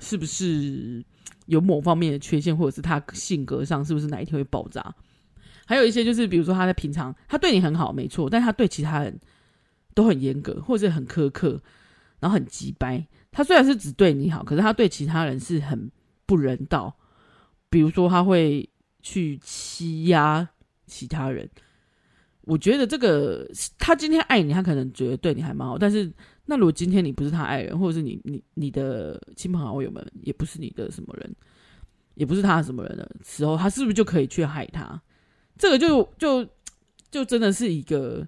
[0.01, 1.05] 是不是
[1.47, 4.95] 有某方面的缺陷，或者是他性格上是不是哪一天会爆炸？
[5.67, 9.19] 还有一些就是，比如说他在平常他对你很好，没错，但他对其他人
[9.95, 11.61] 都很严格，或者很苛刻，
[12.21, 13.07] 然后很急掰。
[13.31, 15.91] 他虽然是只对你好，可是他对其他人是很。
[16.33, 16.97] 不人道，
[17.69, 18.67] 比如说他会
[19.03, 20.49] 去欺压
[20.87, 21.47] 其他人。
[22.41, 23.47] 我觉得这个
[23.79, 25.77] 他今天爱你，他可能觉得对你还蛮好。
[25.77, 26.11] 但是，
[26.47, 31.37] 那如果今天你不是他爱人，或者是你你你的亲朋好友们也不是你的什么人，
[32.15, 34.99] 也不是他什么人的时候，他是不是就可以去害他？
[35.59, 36.49] 这个就就
[37.11, 38.27] 就真的是一个，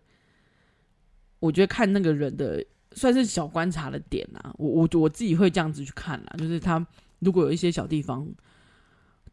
[1.41, 2.63] 我觉得看那个人的
[2.93, 4.55] 算是小观察的点啊。
[4.59, 6.87] 我我我自己会这样子去看啦，就是他。
[7.25, 8.29] 如果有一些小地方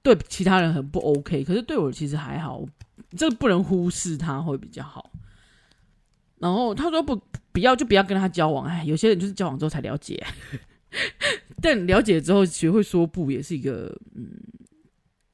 [0.02, 2.66] 对其他人很不 OK，可是对我其实还好，
[3.16, 5.12] 这不能忽视他会比较好。
[6.40, 10.26] 然后他说不不要就不要跟他交往，哎，有些人就是交往之后才了解，
[11.62, 14.28] 但了解之后学会说不也是一个，嗯，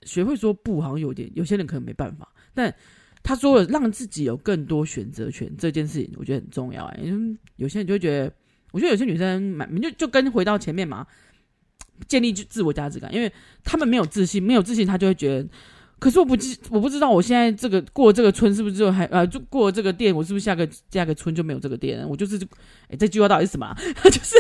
[0.03, 2.27] 学会说不好像有点，有些人可能没办法。
[2.53, 2.75] 但
[3.23, 8.33] 他说了让自己有更多选择权这件事情，我觉得很重要哎，因为有些人就会觉得，
[8.73, 11.07] 我觉得有些女生蛮就就跟回到前面嘛。
[12.07, 13.31] 建立自我价值感，因为
[13.63, 15.47] 他们没有自信，没有自信，他就会觉得，
[15.99, 22.07] 可是我不知我不知道我现在这个过这个村是不是就还呃，就过这个店，我是不是下个下个村就没有这个店？
[22.07, 22.37] 我就是，
[22.89, 23.75] 哎，这句话到底是什么？
[24.03, 24.35] 就是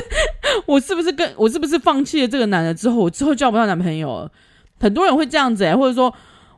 [0.65, 4.31] 我是不是跟我是不是放弃了这个男的之后，我之后交不到男朋友了？
[4.79, 6.13] 很多人会这样子哎、或者说，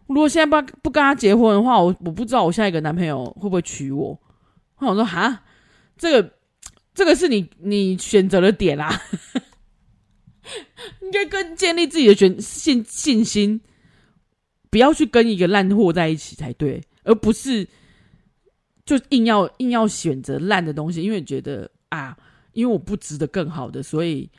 [0.07, 4.19] 如果现在不不跟他结婚的话，我我不知道我下一个男朋友会不会娶我？
[4.79, 5.43] 我说哈，
[5.97, 6.31] 这个
[6.93, 9.01] 这个是你你选择的点啊。
[11.01, 13.61] 应该跟建立自己的选信信心，
[14.69, 17.67] 不要去跟一个烂货在一起才对，而不是
[18.85, 22.17] 就硬要硬要选择烂的东西，因为觉得啊，
[22.53, 24.29] 因为我不值得更好的，所以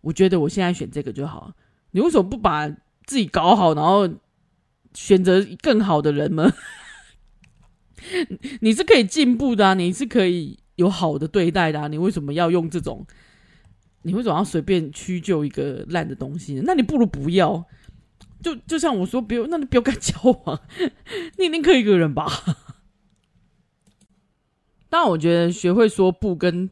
[0.00, 1.52] 我觉得我现在选这个就好。
[1.92, 2.68] 你为什么不把
[3.06, 4.08] 自己搞好，然后
[4.94, 6.52] 选择更好的人吗？
[8.60, 13.06] 你是可以进步的，你是可以有好的对待的，你为什么要用这种？
[14.06, 16.62] 你为什么要随便屈就一个烂的东西呢？
[16.64, 17.66] 那你不如不要。
[18.42, 20.14] 就就像我说，不要，那你不要跟交
[20.44, 20.60] 往，
[21.36, 22.26] 你一定可一个人吧？
[24.88, 26.70] 但，我觉得学会说不，跟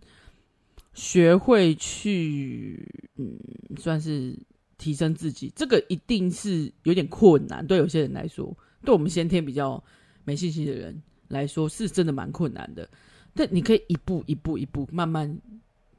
[0.92, 3.36] 学会去，嗯，
[3.76, 4.38] 算是
[4.78, 7.66] 提升自己，这个一定是有点困难。
[7.66, 9.82] 对有些人来说，对我们先天比较
[10.24, 12.88] 没信心的人来说，是真的蛮困难的。
[13.34, 15.40] 但你可以一步一步一步慢慢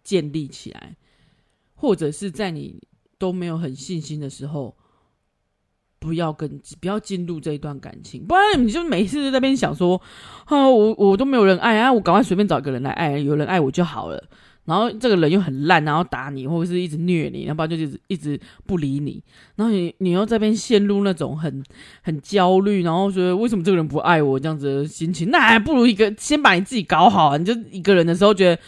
[0.04, 0.96] 建立起来。
[1.76, 2.82] 或者是在你
[3.18, 4.76] 都没有很信心的时候，
[6.00, 10.02] 不要跟不要进入这一段感情，不然你就每次在那边想说，
[10.46, 14.24] 啊，我我都没有人爱啊，我赶快随便找一个人来爱，有人爱我就好了。
[14.66, 19.24] 然后这个人又很烂，然后打你，或者是一直虐你，要不然就一直一直不理你。
[19.56, 21.64] 然后你你又在这边陷入那种很
[22.02, 27.38] 很焦虑，然后觉得为什么这个人不爱我这样子的心情，那还不如一个先把你自己搞好。
[27.38, 28.62] 你就一个人的时候觉得。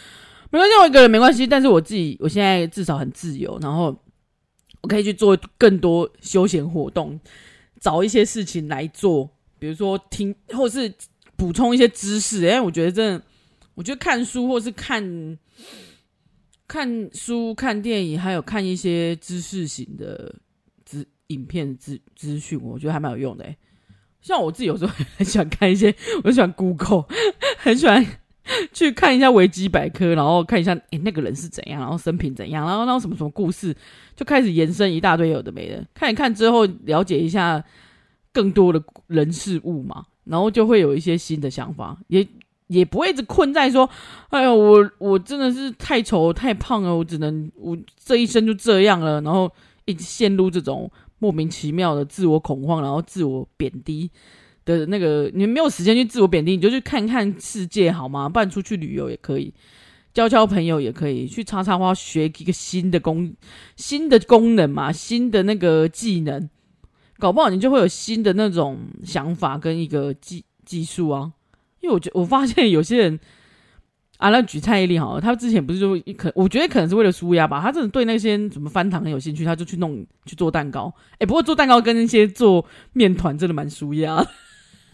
[0.50, 1.46] 没关系，我一个人没关系。
[1.46, 3.94] 但是我自己，我现在至少很自由，然后
[4.80, 7.18] 我可以去做更多休闲活动，
[7.80, 10.92] 找一些事情来做，比如说听，或是
[11.36, 12.38] 补充一些知识。
[12.42, 13.22] 因为我觉得真的，
[13.74, 15.38] 我觉得看书或是看
[16.66, 20.34] 看书、看电影，还有看一些知识型的
[20.84, 23.44] 资影片、资资讯，我觉得还蛮有用的。
[24.22, 27.04] 像我自己有时候 很喜欢看一些，我喜欢 Google，
[27.58, 28.04] 很喜欢。
[28.72, 33.74] 去看一下维基百科，然后看一下，诶、那个人是怎样，然后生平怎样，然后然后什么什么故事，
[34.16, 35.84] 就开始延伸一大堆有的没的。
[35.94, 37.62] 看一看之后，了解一下
[38.32, 42.26] 更多的人事物嘛，然后就会有一些新的想法，也
[42.68, 43.88] 也不会一直困在说，
[44.30, 49.50] 哎呀，我我真的是太丑太胖了，我只能我这一生就这样了，然后
[49.84, 54.10] 一直陷入这种莫名其妙的自我恐慌，然后自我贬低。
[54.68, 58.28] 的那个，你没有时间去自我贬低，你就去看看世界好吗？
[58.28, 59.54] 不然出去旅游也可以，
[60.12, 63.34] 交交朋友也可以，去插插花，学一个新的功、
[63.76, 66.50] 新的功能嘛，新的那个技能，
[67.18, 71.32] 搞不好你就会有新的那种想法跟一个技技术啊。
[71.80, 73.18] 因为我觉我发现有些人，
[74.18, 80.92] 啊，那举蔡依林好了，他之前不是就可，我觉得可能是为了舒压吧，他真的对那些什么翻糖很有兴趣，他就去弄去做蛋糕。
[81.18, 84.26] 哎，不过做蛋糕跟那些做面团真的蛮舒压。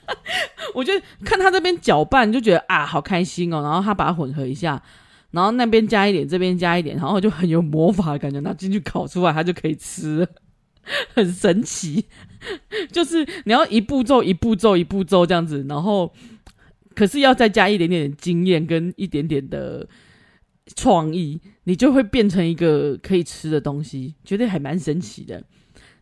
[0.75, 0.93] 我就
[1.25, 4.83] 看他这边搅拌就觉得啊，好开心哦，然后他把它混合一下，
[5.31, 10.27] 然后那边加一点，这边加一点，然后就很有魔法的感觉，拿进去烤出来，他就可以吃，
[11.15, 12.07] 很神奇。
[12.93, 16.13] 就是你要一步骤一步骤一步骤这样子，然后
[16.95, 19.89] 可是要再加一点点经验跟一点点的
[20.77, 25.43] 创意，你就会变成一个可以吃的东西，觉得还蛮神奇的。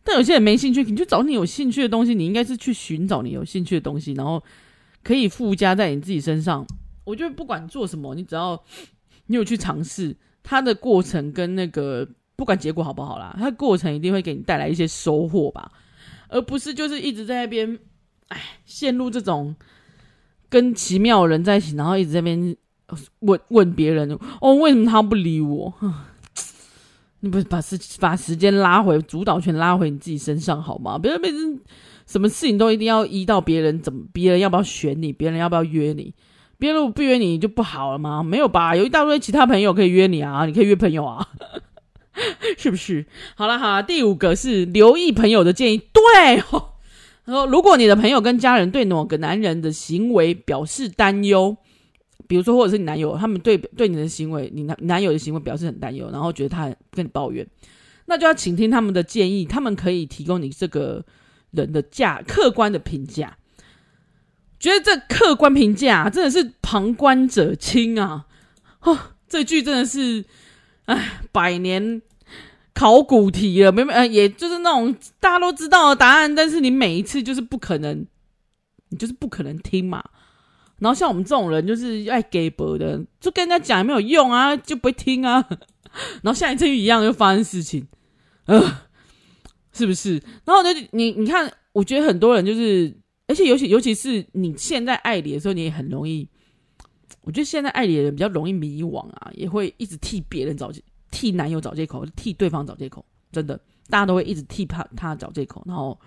[0.03, 2.13] 但有些人没兴趣，你就找你有兴趣的东西。
[2.13, 4.43] 你应该是去寻找你有兴趣的东西，然后
[5.01, 6.65] 可以附加在你自己身上。
[7.05, 8.61] 我觉得不管做什么，你只要
[9.27, 15.71] 你有去尝试，它的过程跟那个不管结果好不好啦，它的过程一定会给你带来一些收获吧，
[16.27, 17.79] 而不是就是一直在那边，
[18.27, 19.55] 哎，陷入这种
[20.49, 22.55] 跟奇妙人在一起，然后一直在那边
[23.19, 25.73] 问问别人哦，为什么他不理我？
[27.23, 30.99] 你不是把时把时间拉回主导权拉回你自己身上好吗？
[30.99, 31.57] 别人别人
[32.05, 36.13] 什么事情都一定要依到别人怎么，别人要不要选你，别人要不要约你，
[36.57, 38.21] 别人如果不约你就不好了吗？
[38.21, 38.75] 没有吧？
[38.75, 41.25] 有一大堆其他朋友可以约你啊，你可以约朋友啊，
[42.59, 43.05] 是不是？
[43.35, 45.77] 好了好了，第五个是留意朋友的建议。
[45.77, 46.71] 对，哦，
[47.25, 51.55] 他说如果你的朋友跟家人对某个男人的行为表示担忧。
[52.27, 57.45] 比如说，或者是你男友，他们对对你的行为，你男男友的行为表示很担忧，然后觉得他跟你抱怨，
[58.05, 61.05] 那就要倾听他们的建议，他们可以提供你这个
[61.51, 63.37] 人的价客观的评价。
[64.59, 68.25] 觉得这客观评价真的是旁观者清啊！
[68.79, 70.23] 哦，这句真的是
[70.85, 72.01] 哎，百年
[72.73, 78.07] 考古题了，没没呃，也就是那种大家都知道的答案，但是你每一次就是不可能，
[78.87, 80.01] 你就是不可能听嘛。
[80.83, 85.47] 然后像我们这种人就是爱给博的，就跟人家讲也没有用啊，就不会听啊。
[86.21, 87.87] 然后下一次又一样又发生事情，
[88.47, 88.61] 呃，
[89.71, 90.21] 是不是？
[90.43, 92.93] 然后就你你看，我觉得很多人就是，
[93.27, 96.27] 而且尤其尤其是你现在爱你的时候，你也很容易。
[97.21, 100.69] 我觉得现在爱你的人比较容易迷惘啊，也会一直替别人找
[101.11, 103.05] 替男友找借口，替对方找借口。
[103.31, 105.97] 真的，大家都会一直替他他找借口，然后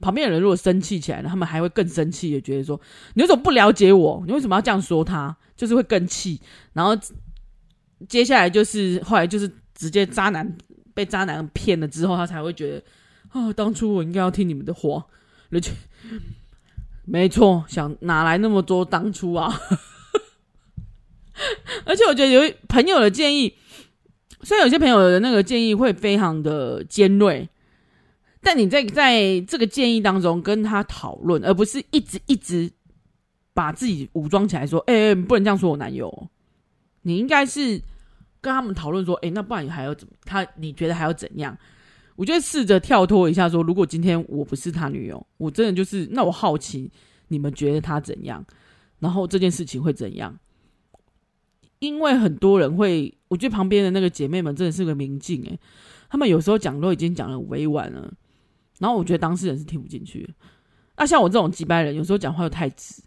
[0.00, 2.80] 旁边的人如果生气起来了，他们还会更生气也，觉得说
[3.14, 4.22] 你为什么不了解我？
[4.26, 5.36] 你为什么要这样说他？
[5.56, 6.40] 就是会更气。
[6.72, 6.96] 然后
[8.08, 10.56] 接下来就是后来就是直接渣男
[10.94, 12.82] 被渣男骗了之后，他才会觉得
[13.30, 15.04] 啊，当初我应该要听你们的话。
[15.50, 15.72] 而且
[17.04, 19.52] 没错，想哪来那么多当初啊？
[21.84, 23.54] 而且我觉得有朋友的建议，
[24.42, 27.48] 虽然有些朋友的那个建议会非常的尖锐。
[28.40, 32.70] 但你在在这个建议当中跟他讨论，而不是一直一直
[33.52, 36.28] 把自己武装起来说：“哎、欸，不能这样说我男友。”
[37.02, 37.82] 你应该是
[38.40, 40.14] 跟他们讨论说：“哎、那不然你还要怎么？
[40.24, 41.56] 他你觉得还要怎样？”
[42.14, 46.06] 我觉得试着跳脱一下，说：“如果今天我不是他女友，我真的就是……
[46.10, 46.90] 那我好奇
[47.28, 48.44] 你们觉得他怎样？
[48.98, 50.38] 然后这件事情会怎样？
[51.78, 55.58] 因为很多人会，我觉得旁边的那个姐妹们真的是个明镜诶，
[56.10, 58.12] 他们有时候讲都已经讲的委婉了。”
[58.78, 60.32] 然后我觉得当事人是听不进去的，
[60.96, 63.02] 那像我这种几百人，有时候讲话又太直，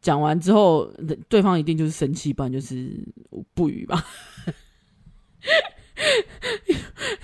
[0.00, 0.90] 讲完之后
[1.28, 2.90] 对方一定就是生气，不然就是
[3.54, 4.04] 不语吧。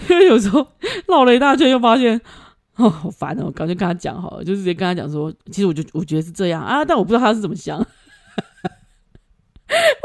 [0.09, 0.67] 因为有时候
[1.07, 2.21] 绕了一大圈，又发现
[2.77, 7.79] 哦好烦哦，赶紧跟他讲好了，就直接跟他讲说，其实我就我觉得是这样啊，但我不知道他是怎么想。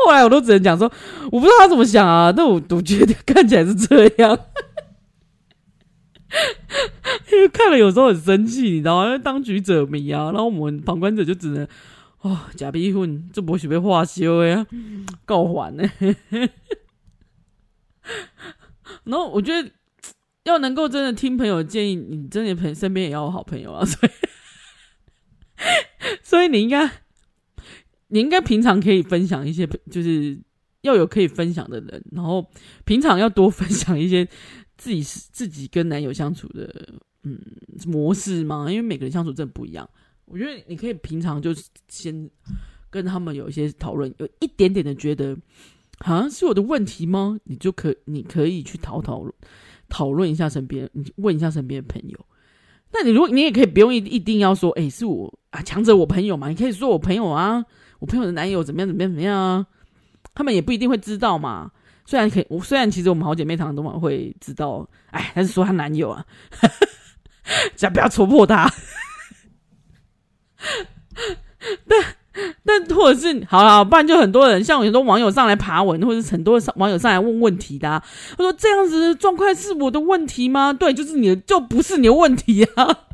[0.06, 0.92] 后来我都只能讲说，
[1.32, 4.38] 我不知道他怎么想啊，但我我觉得看起来是这样。
[7.32, 9.06] 因为看了有时候很生气，你知道吗？
[9.06, 11.68] 因为当局者迷啊，然后我们旁观者就只能
[12.22, 14.66] 哦，假逼混，这不是被化修呀，
[15.26, 15.84] 够烦呢。
[19.06, 19.72] 然后我觉得
[20.44, 24.12] 要能够真的听朋友建议，你真的朋身边也要有好朋友啊， 所以
[26.22, 26.90] 所以你应该
[28.08, 30.40] 你应该平常可以分享一些，就是
[30.82, 32.50] 要有可以分享的人，然后
[32.86, 34.28] 平常要多分享一些。
[34.84, 36.70] 自己是自己跟男友相处的
[37.24, 37.40] 嗯
[37.88, 38.70] 模式吗？
[38.70, 39.90] 因为每个人相处真的不一样。
[40.26, 42.30] 我觉得你可以平常就是先
[42.90, 45.38] 跟他们有一些讨论，有一点点的觉得
[46.00, 47.40] 好像是我的问题吗？
[47.46, 49.26] 你就可你可以去讨讨
[49.88, 52.26] 讨论一下身边，你问一下身边的朋友。
[52.92, 56.50] 那你如果你也可以不用一一定要说，哎、是我啊，强者我朋友嘛？
[56.50, 57.64] 你可以说我朋友啊，
[58.00, 59.66] 我朋友的男友怎么样怎么样怎么样啊？
[60.36, 61.72] 他们也不一定会知道嘛。
[62.06, 66.26] 虽然可以，我虽然其实我们好姐妹常常都蛮会知道，哎，但是说她男友啊，
[67.76, 68.72] 想不要戳破她。
[71.88, 72.16] 但
[72.66, 80.74] 但或者是好了，不然就很多人像很多网友上来爬文，或者是很多网友上来问问题的、他说这样子状况是我的问题吗？
[80.74, 83.06] 对，就是你的，就不是你的问题啊。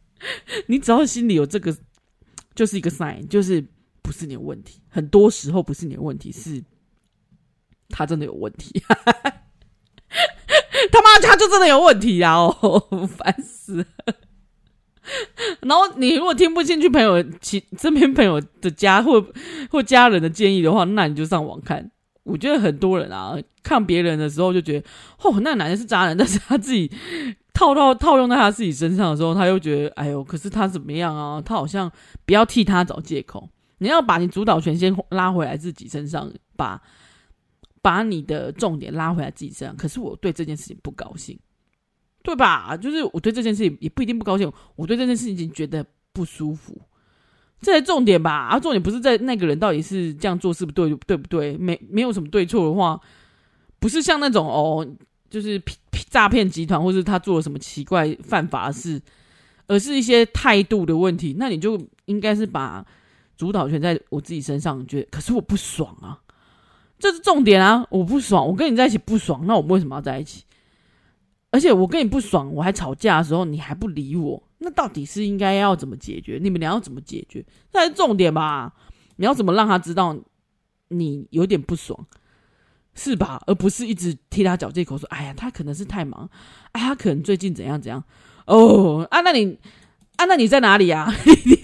[0.66, 1.76] 你只要心里有这个，
[2.54, 3.64] 就是一个 sign，就是
[4.02, 4.80] 不是你的问题。
[4.88, 6.62] 很多时候不是你的问题，是。
[7.90, 8.82] 他真的有问题，
[10.90, 12.34] 他妈他就真的有问题啊！
[12.36, 12.80] 哦，
[13.16, 13.84] 烦死了。
[15.60, 19.24] 然后你如果听不进去朋友其身边朋友的家或
[19.70, 21.90] 或家人的建议的话，那你就上网看。
[22.22, 24.86] 我觉得很多人啊，看别人的时候就觉得
[25.22, 26.90] 哦，那男人是渣男，但是他自己
[27.52, 31.42] 套套套用在他自己身上的时候，他又觉得哎呦，可是他怎么样啊？
[31.44, 31.92] 他好像
[32.24, 33.46] 不要替他找借口，
[33.78, 36.80] 你要把你主导权先拉回来自己身上，把。
[37.84, 41.38] 把你的重点拉回来自己身上，可是我对这件事情不高兴，
[42.22, 42.74] 对吧？
[42.78, 46.80] 就是我对这件事情也不一定不高兴，我对这件事情觉得不舒服，
[47.60, 48.32] 这是重点吧？
[48.32, 51.58] 啊，重点不是在那个人到底是这样做是不对，对不对？
[51.58, 52.98] 没没有什么对错的话，
[53.78, 54.86] 不是像那种哦，
[55.28, 55.62] 就是
[56.08, 58.98] 诈骗集团，或是他做了什么奇怪犯法事，
[59.66, 61.36] 而是一些态度的问题。
[61.38, 62.82] 那你就应该是把
[63.36, 66.18] 主导权在我自己身上，觉得可是我不爽啊。
[66.98, 67.86] 这是重点啊！
[67.90, 70.44] 我不爽，我跟你在一起不爽，那我们为什么要在一起？
[71.50, 76.38] 而且我跟你不爽，我还吵架的时候你还不理我，那到底是应该要怎么解决？
[76.42, 77.44] 你们俩要怎么解决？
[77.72, 78.72] 那是重点吧？
[79.16, 80.16] 你要怎么让他知道
[80.88, 82.06] 你有点不爽，
[82.94, 83.40] 是吧？
[83.46, 86.28] 而不是一直替他找借口说：“哎呀，他可能是太忙，
[86.72, 88.02] 哎，他可能最近怎样怎样。”
[88.46, 89.58] 哦，啊，那你
[90.16, 91.12] 啊，那你在哪里啊？
[91.26, 91.58] 你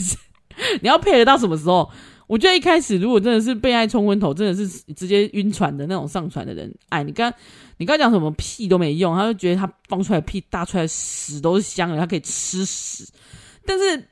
[0.83, 1.91] 你要配合到什么时候？
[2.31, 7.33] 我觉得一开始如果真的是被爱冲昏头，真的是直接晕船的那种上船的人，哎，你刚
[7.79, 13.05] 你刚讲什么屁都没用，他就觉得他放出来屁大出来屎都是香的，他可以吃屎。
[13.67, 14.07] 但是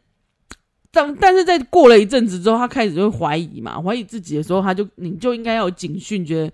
[0.90, 6.52] 当但是在过了一阵子之后，他开始就会怀疑嘛，怀疑自己的时候，他就你就应该要有警讯，觉得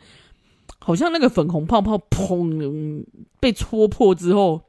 [0.81, 3.03] 好像那个粉红泡泡砰
[3.41, 4.61] 被戳破之后，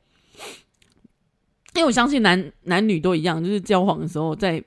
[1.74, 4.64] 因为我相信男男女都一样，就是交往的时候在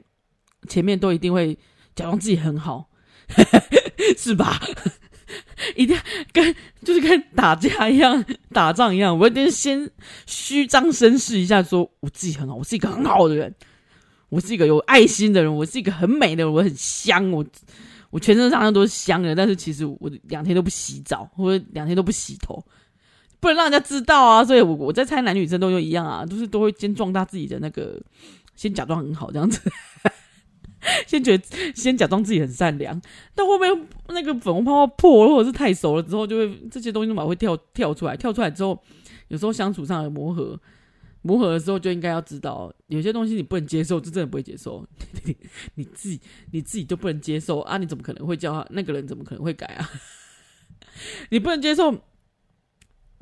[0.68, 1.56] 前面都一定会。
[1.98, 2.88] 假装自己很好，
[4.16, 4.60] 是吧？
[5.74, 9.90] 一定要跟就是跟打架一样，打仗一样，我一定先
[10.24, 13.52] 虚张声势一下，说我自己很好，我是一个很好的人，
[14.28, 17.44] 我是一个有爱心的人，我是一个很美的人，我很香，我
[18.10, 22.64] 我全身上下都是香的，但是其实我两天都不洗澡，或者两天都不洗头，
[23.40, 24.44] 不能让人家知道啊。
[24.44, 28.00] 所以我我在猜男女生都就一样啊，都是都会先壮大自己的那个，
[28.54, 29.60] 先假装很好这样子。
[31.06, 33.00] 先觉得先假装自己很善良，
[33.34, 38.16] 但后面那个粉红泡泡破了，或者是太熟了之后，就会这些东西都嘛会跳跳出来。
[38.16, 38.82] 跳出来之后，
[39.28, 40.60] 有时候相处上的磨合，
[41.22, 44.86] 磨合的时候就应该要知道，有些东西你不能接受，就真的不会接受。
[45.24, 45.36] 你，
[45.76, 46.20] 你自己
[46.52, 47.78] 你自己就不能接受啊？
[47.78, 49.06] 你怎么可能会叫他那个人？
[49.06, 49.90] 怎么可能会改啊？
[51.30, 51.94] 你不能接受，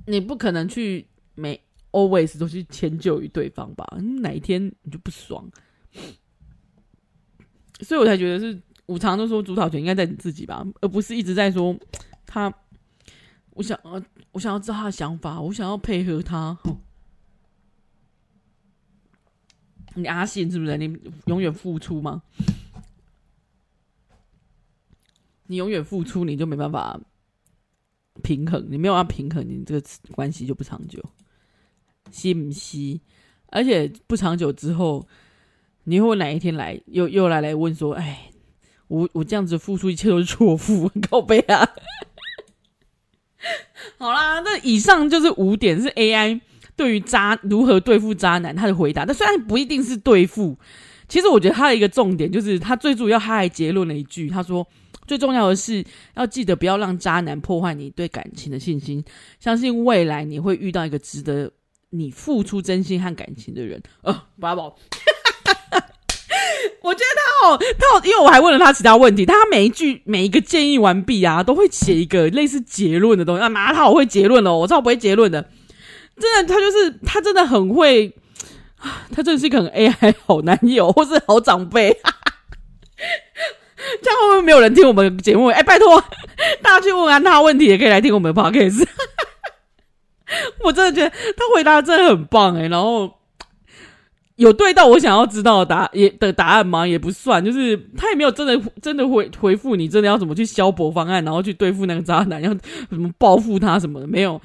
[0.06, 1.60] 你不可能去每
[1.92, 3.86] always 都去迁就于对方吧？
[4.22, 5.50] 哪一天你就不爽？
[7.80, 11.76] 所以我才觉得是，我常都说主导权应该在你自己吧，而不是一直在说
[12.26, 12.52] 他。
[13.50, 14.02] 我想，呃，
[14.32, 16.58] 我想要知道他的想法，我想要配合他。
[19.94, 20.76] 你阿信是不是？
[20.76, 22.22] 你永远付出吗？
[25.48, 27.00] 你永远付出，你就没办法
[28.22, 28.66] 平衡。
[28.70, 31.02] 你没有办法平衡，你这个关系就不长久。
[32.12, 33.00] 是不是？
[33.46, 35.06] 而且不长久之后。
[35.88, 38.30] 你会哪一天来又又来来问说，哎，
[38.88, 41.66] 我我这样子付出一切都是错付， 靠北啊！
[43.98, 46.40] 好啦，那以上就是五点是 AI
[46.74, 49.06] 对于渣如何对付渣男他的回答。
[49.06, 50.58] 但虽然不一定是对付，
[51.08, 54.66] 其实我觉得他的一个重点就是他最主要他还结论了一句，他说
[55.06, 55.84] 最重要的是
[56.16, 59.04] 要记得不要让渣男破坏你对感情的信心，
[59.38, 61.52] 相信未来你会遇到一个值得
[61.90, 63.80] 你付出真心和感情的人。
[64.02, 64.76] 呃，八宝。
[66.82, 73.42] 我觉得他哦，他哦，因为我还问了他其他问题，他每一句每一个建议完毕啊，都会写一个类似结论的东西。
[73.42, 75.42] 啊妈，他好会结论哦，我超不会结论的。
[76.18, 78.14] 真的，他就是他真的很会，
[79.12, 81.96] 他真的是一个很 AI 好男友或是好长辈。
[84.02, 85.46] 这样会不会没有人听我们节目？
[85.48, 86.02] 哎，拜托
[86.62, 88.86] 大家去问完他问题，也可以来听我们的 Podcast。
[90.64, 93.12] 我真的觉得他回答的真的很棒哎，然后。
[94.36, 96.86] 有对到我想要知道的答也的答案吗？
[96.86, 102.52] 也不算，就是他也没有真的真的回回复你，真的要怎么去消薄方案，然后去对付那个渣男，要
[102.90, 104.40] 什么报复他什么的，没有，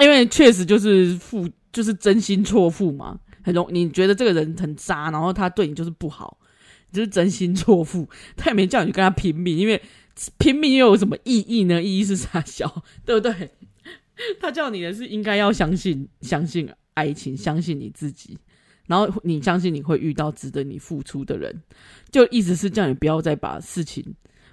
[0.00, 6.36] 因为确实就是负，就是真心错付嘛，很容你觉得这个人很渣，然后他对你就是不好，
[6.92, 9.80] 就是真心错付，他也没叫你去跟他拼命，因为
[10.38, 11.80] 拼命又有什么意义呢？
[11.80, 13.50] 意义是傻笑， 对不对？
[14.40, 18.36] 他叫你的是应该要相信，相信爱情，相信你自己。
[18.86, 21.62] 然后你相信你会遇到值得你付出的人，
[22.10, 24.04] 就意思是叫你不要再把事情，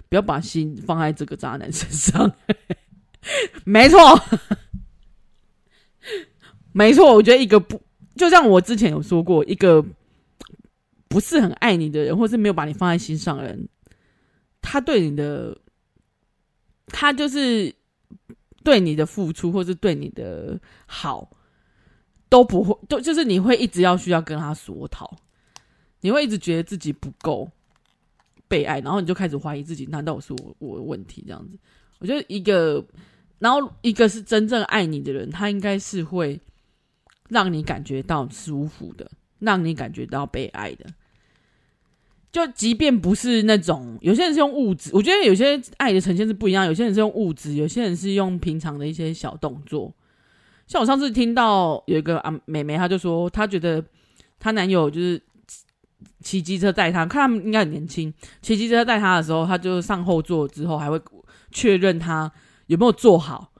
[0.08, 2.32] 不要把心放在这个渣男身上。
[3.64, 3.98] 没错，
[6.72, 7.80] 没错，我觉得一个不，
[8.14, 9.84] 就像我之前有说过，一个
[11.08, 13.68] 不是很爱你的人，或是没有把你放在心上的人，
[14.62, 15.58] 他对你的，
[16.86, 17.74] 他就是
[18.62, 21.30] 对你的付出，或是对你的好。
[22.30, 25.14] 都不会，就就是你会一直要需要跟他索讨，
[26.00, 27.50] 你会一直觉得自己不够
[28.48, 31.58] 被爱，然后你就开始怀疑自己，难道我是我我的问题这样子？
[31.98, 32.82] 我觉得一个，
[33.40, 36.40] 然后一个是真正爱你的人，他应该是会
[37.28, 39.10] 让你感觉到舒服的，
[39.40, 40.86] 让你感觉到被爱的。
[42.32, 49.92] 就即便不是那种，有些人是用物质，我觉得有些爱的呈现是不一样，有些人是用物质，有些人是用平常的一些小动作。
[50.70, 53.84] 像我上次听到有一个啊妹妹，她就说她觉得
[54.38, 55.20] 她男友就是
[56.22, 61.00] 骑机车带她，看他们应该很年轻，骑机车带她的时候，她就上后座之后还会
[61.50, 62.30] 确认她
[62.68, 63.50] 有没有坐好，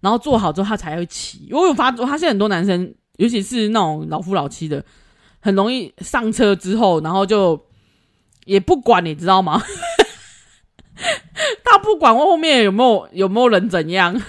[0.00, 1.48] 然后坐好之后她才会骑。
[1.52, 4.84] 我有发，我发现在很多男生，尤其是那种老夫老妻的，
[5.40, 7.58] 很容易上车之后，然后就
[8.44, 9.58] 也不管，你知道吗？
[11.64, 14.20] 他不管我后面有没有有没有人怎样。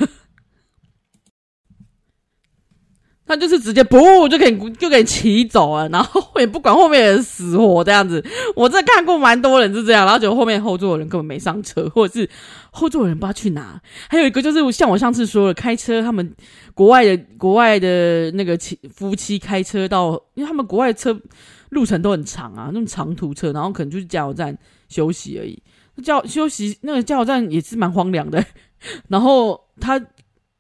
[3.26, 8.24] 他就是直接不就给你就给你骑走了，然后也不管后面人死活这样子。
[8.54, 12.30] 我这看过蛮多人是这样，然后结果后面后座的人根本没上车，或者是
[12.72, 13.82] 后座的人不知道去哪。
[14.10, 16.36] 还有一个就是像我上次说的，开车他们
[16.74, 21.18] 国外的国外的那个妻夫妻开车到，因为他们国外的车
[21.70, 24.56] 路程都很长啊，那种长途车，然后可能就是加油站
[24.90, 25.58] 休息而已。
[26.04, 28.46] 加休息那个加油站也是蛮荒凉的。
[29.08, 29.98] 然后他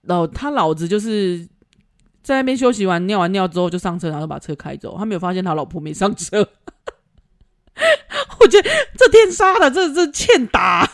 [0.03, 1.45] 老他老子就是。
[2.23, 4.95] 在那边休息完尿完尿之后就上车，然后把车开走。
[4.97, 6.47] 他没有发现他老婆没上车。
[8.39, 10.89] 我觉得这天杀的，这这欠打。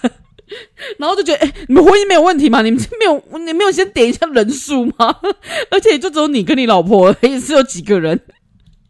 [0.97, 2.63] 然后就觉得，哎、你们婚姻没有问题吗？
[2.63, 5.15] 你们没有，你没有先点一下人数吗？
[5.69, 8.19] 而且就只有你跟你老婆，也是有几个人，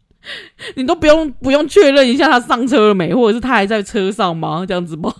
[0.76, 4.64] 你都不用不用确认一下他上车了没，或者是他还在车上吗？
[4.66, 5.14] 这样子吗？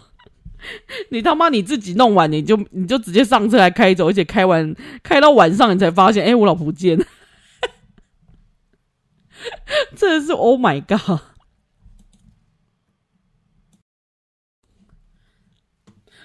[1.10, 7.04] 你他妈你自己弄完，你就你就直接上车来开走，而且开完开到晚上，你才发现，哎、欸，我老婆不见了，
[9.96, 11.20] 真的是 Oh my God！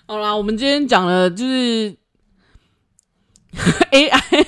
[0.07, 1.95] 好啦，我们今天讲了就是
[3.91, 4.45] AI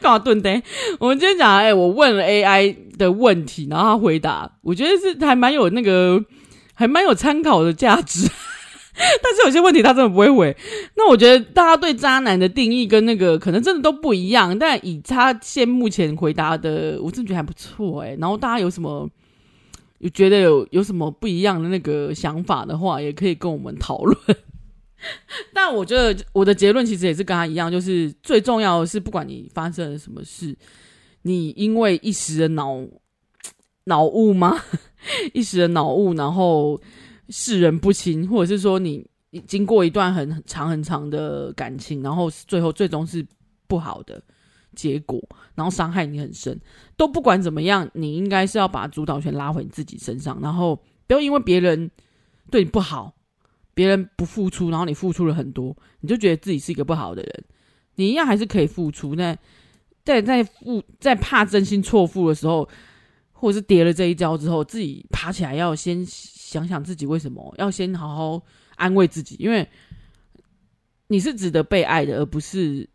[0.00, 0.62] 干嘛顿呆？
[0.98, 6.24] 我们今天讲，哎、欸，我问了 AI 的问题，然后他回答，我觉得是还蛮有那个，
[6.72, 8.30] 还蛮有参考的价值。
[9.22, 10.56] 但是有些问题他真的不会回。
[10.94, 14.58] 那我觉得大家对渣男的定义跟那个可能真的都不一样。
[14.58, 19.08] 但以他现目前回答的，我真觉得还不错哎、然后大家有什么
[19.98, 24.16] 有觉得有有什么不一样的那个想法的话，也可以跟我们讨论。
[25.52, 30.56] 但我觉得我的结论其实也是跟他一样，就是最重要的是，不管你发生了什么事，
[31.22, 32.78] 你因为一时的脑
[33.84, 34.58] 脑雾吗？
[35.34, 36.80] 一时的脑雾，然后
[37.28, 39.06] 识人不清，或者是说你
[39.46, 43.26] 经过一段很长很长的感情，然后最后最终是
[43.66, 44.22] 不好的
[44.74, 45.22] 结果，
[45.54, 46.60] 然后伤害你很深，
[46.96, 51.90] 都不管怎么样，你应该是要把主导权拉回你自己身上，然后不要因为别人
[52.50, 53.14] 对你不好。
[53.74, 57.44] 别人不付出，然后你付出了很多，你就觉得自己是一个不好的人。
[57.96, 59.14] 你一样还是可以付出。
[59.14, 59.36] 那
[60.02, 62.66] 在在付在怕真心错付的时候，
[63.32, 66.02] 或者是跌了这一跤之后，自己爬起来要先
[66.56, 68.42] 想想自己为什么，要先好好
[68.76, 69.68] 安慰自己，因为
[71.08, 72.88] 你是值得被爱的，而不是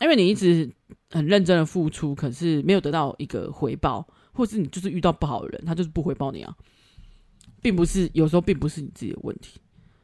[0.00, 0.70] 因为你一直
[1.10, 6.56] 很认真的付出，可是没有得到一个回报，或是你就是遇到不好的人，他就是不回报你啊，
[7.60, 9.60] 并不是有时候并不是你自己的问题。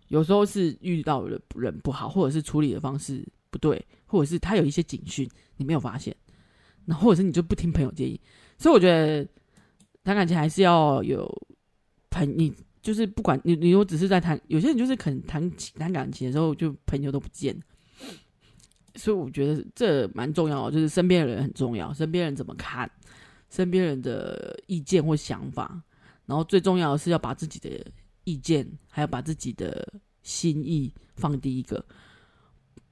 [0.09, 6.15] 有时候是遇到的人不好，或者是处理的方式不对，或者是他有一些警讯你没有发现，
[6.85, 8.21] 那或者是你就不听朋友建议，
[8.59, 9.25] 所以我觉得
[10.03, 11.31] 谈感情还是要有
[12.11, 12.53] 朋，你
[12.83, 17.59] 就是不管你，你如果只是在谈，有些人就是可能谈谈感情的时候就朋友都不见，
[18.95, 22.91] 所以我觉得这蛮重要的，就是身边的人很重要，身边人怎么看，
[23.51, 25.83] 身边人的意见或想法，
[26.27, 27.71] 然后最重要的是要把自己的。
[28.25, 31.85] 意见，还要把自己的心意放第一个，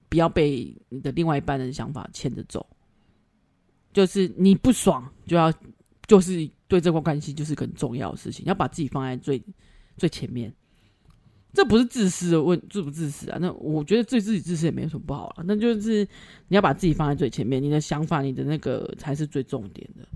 [0.09, 2.67] 不要被你的另外一半的想法牵着走。
[3.93, 5.53] 就是你不爽，就要
[6.07, 9.41] 就是对这段关系就是很重要的事情，要把自己放在最
[9.99, 10.53] 最前面。
[11.55, 13.39] 这不是自私的问，自不自私啊？
[13.41, 15.43] 那我觉得对自己自私也没有什么不好啊。
[15.47, 16.07] 那就是
[16.49, 20.07] 你要把自己放在最前面，你的想法，你的那个才是最重点的。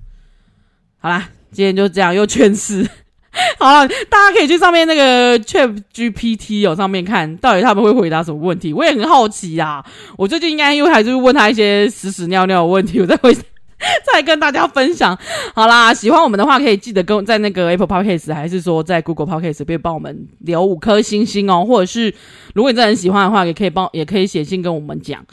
[0.98, 2.86] 好啦，今天就这样，又劝世。
[3.58, 8.72] 好了，大家可以去上面那个 Chat GPT 哦，上面看到底他们会回答什么问题。
[8.74, 9.84] 我也很好奇啊，
[10.18, 13.34] 我最近应该又还是问他一些屎屎尿尿的问题，我再会
[14.12, 15.18] 再跟大家分享。
[15.54, 22.14] 好啦，喜欢我们的话，可以记得跟在那个 Apple Podcast 还是说在 Google Podcast 可以帮我们留五颗星星哦，或者是
[22.54, 25.24] 如果你真的很喜欢的话，也可以帮也可以写信跟我们讲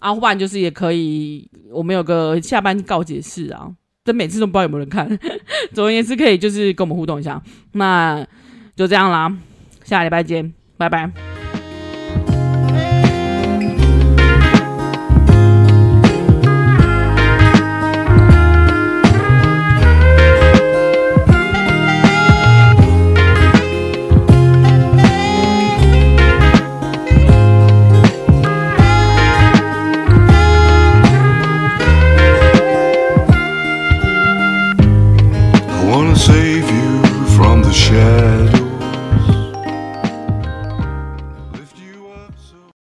[0.00, 3.68] 啊，不然就是也可以，我们有个下班告解室啊。
[4.02, 5.06] 这每次都不知道有没有人看，
[5.74, 7.40] 总而言之可以就是跟我们互动一下，
[7.72, 8.26] 那
[8.74, 9.30] 就这样啦，
[9.84, 11.29] 下礼拜见，拜拜。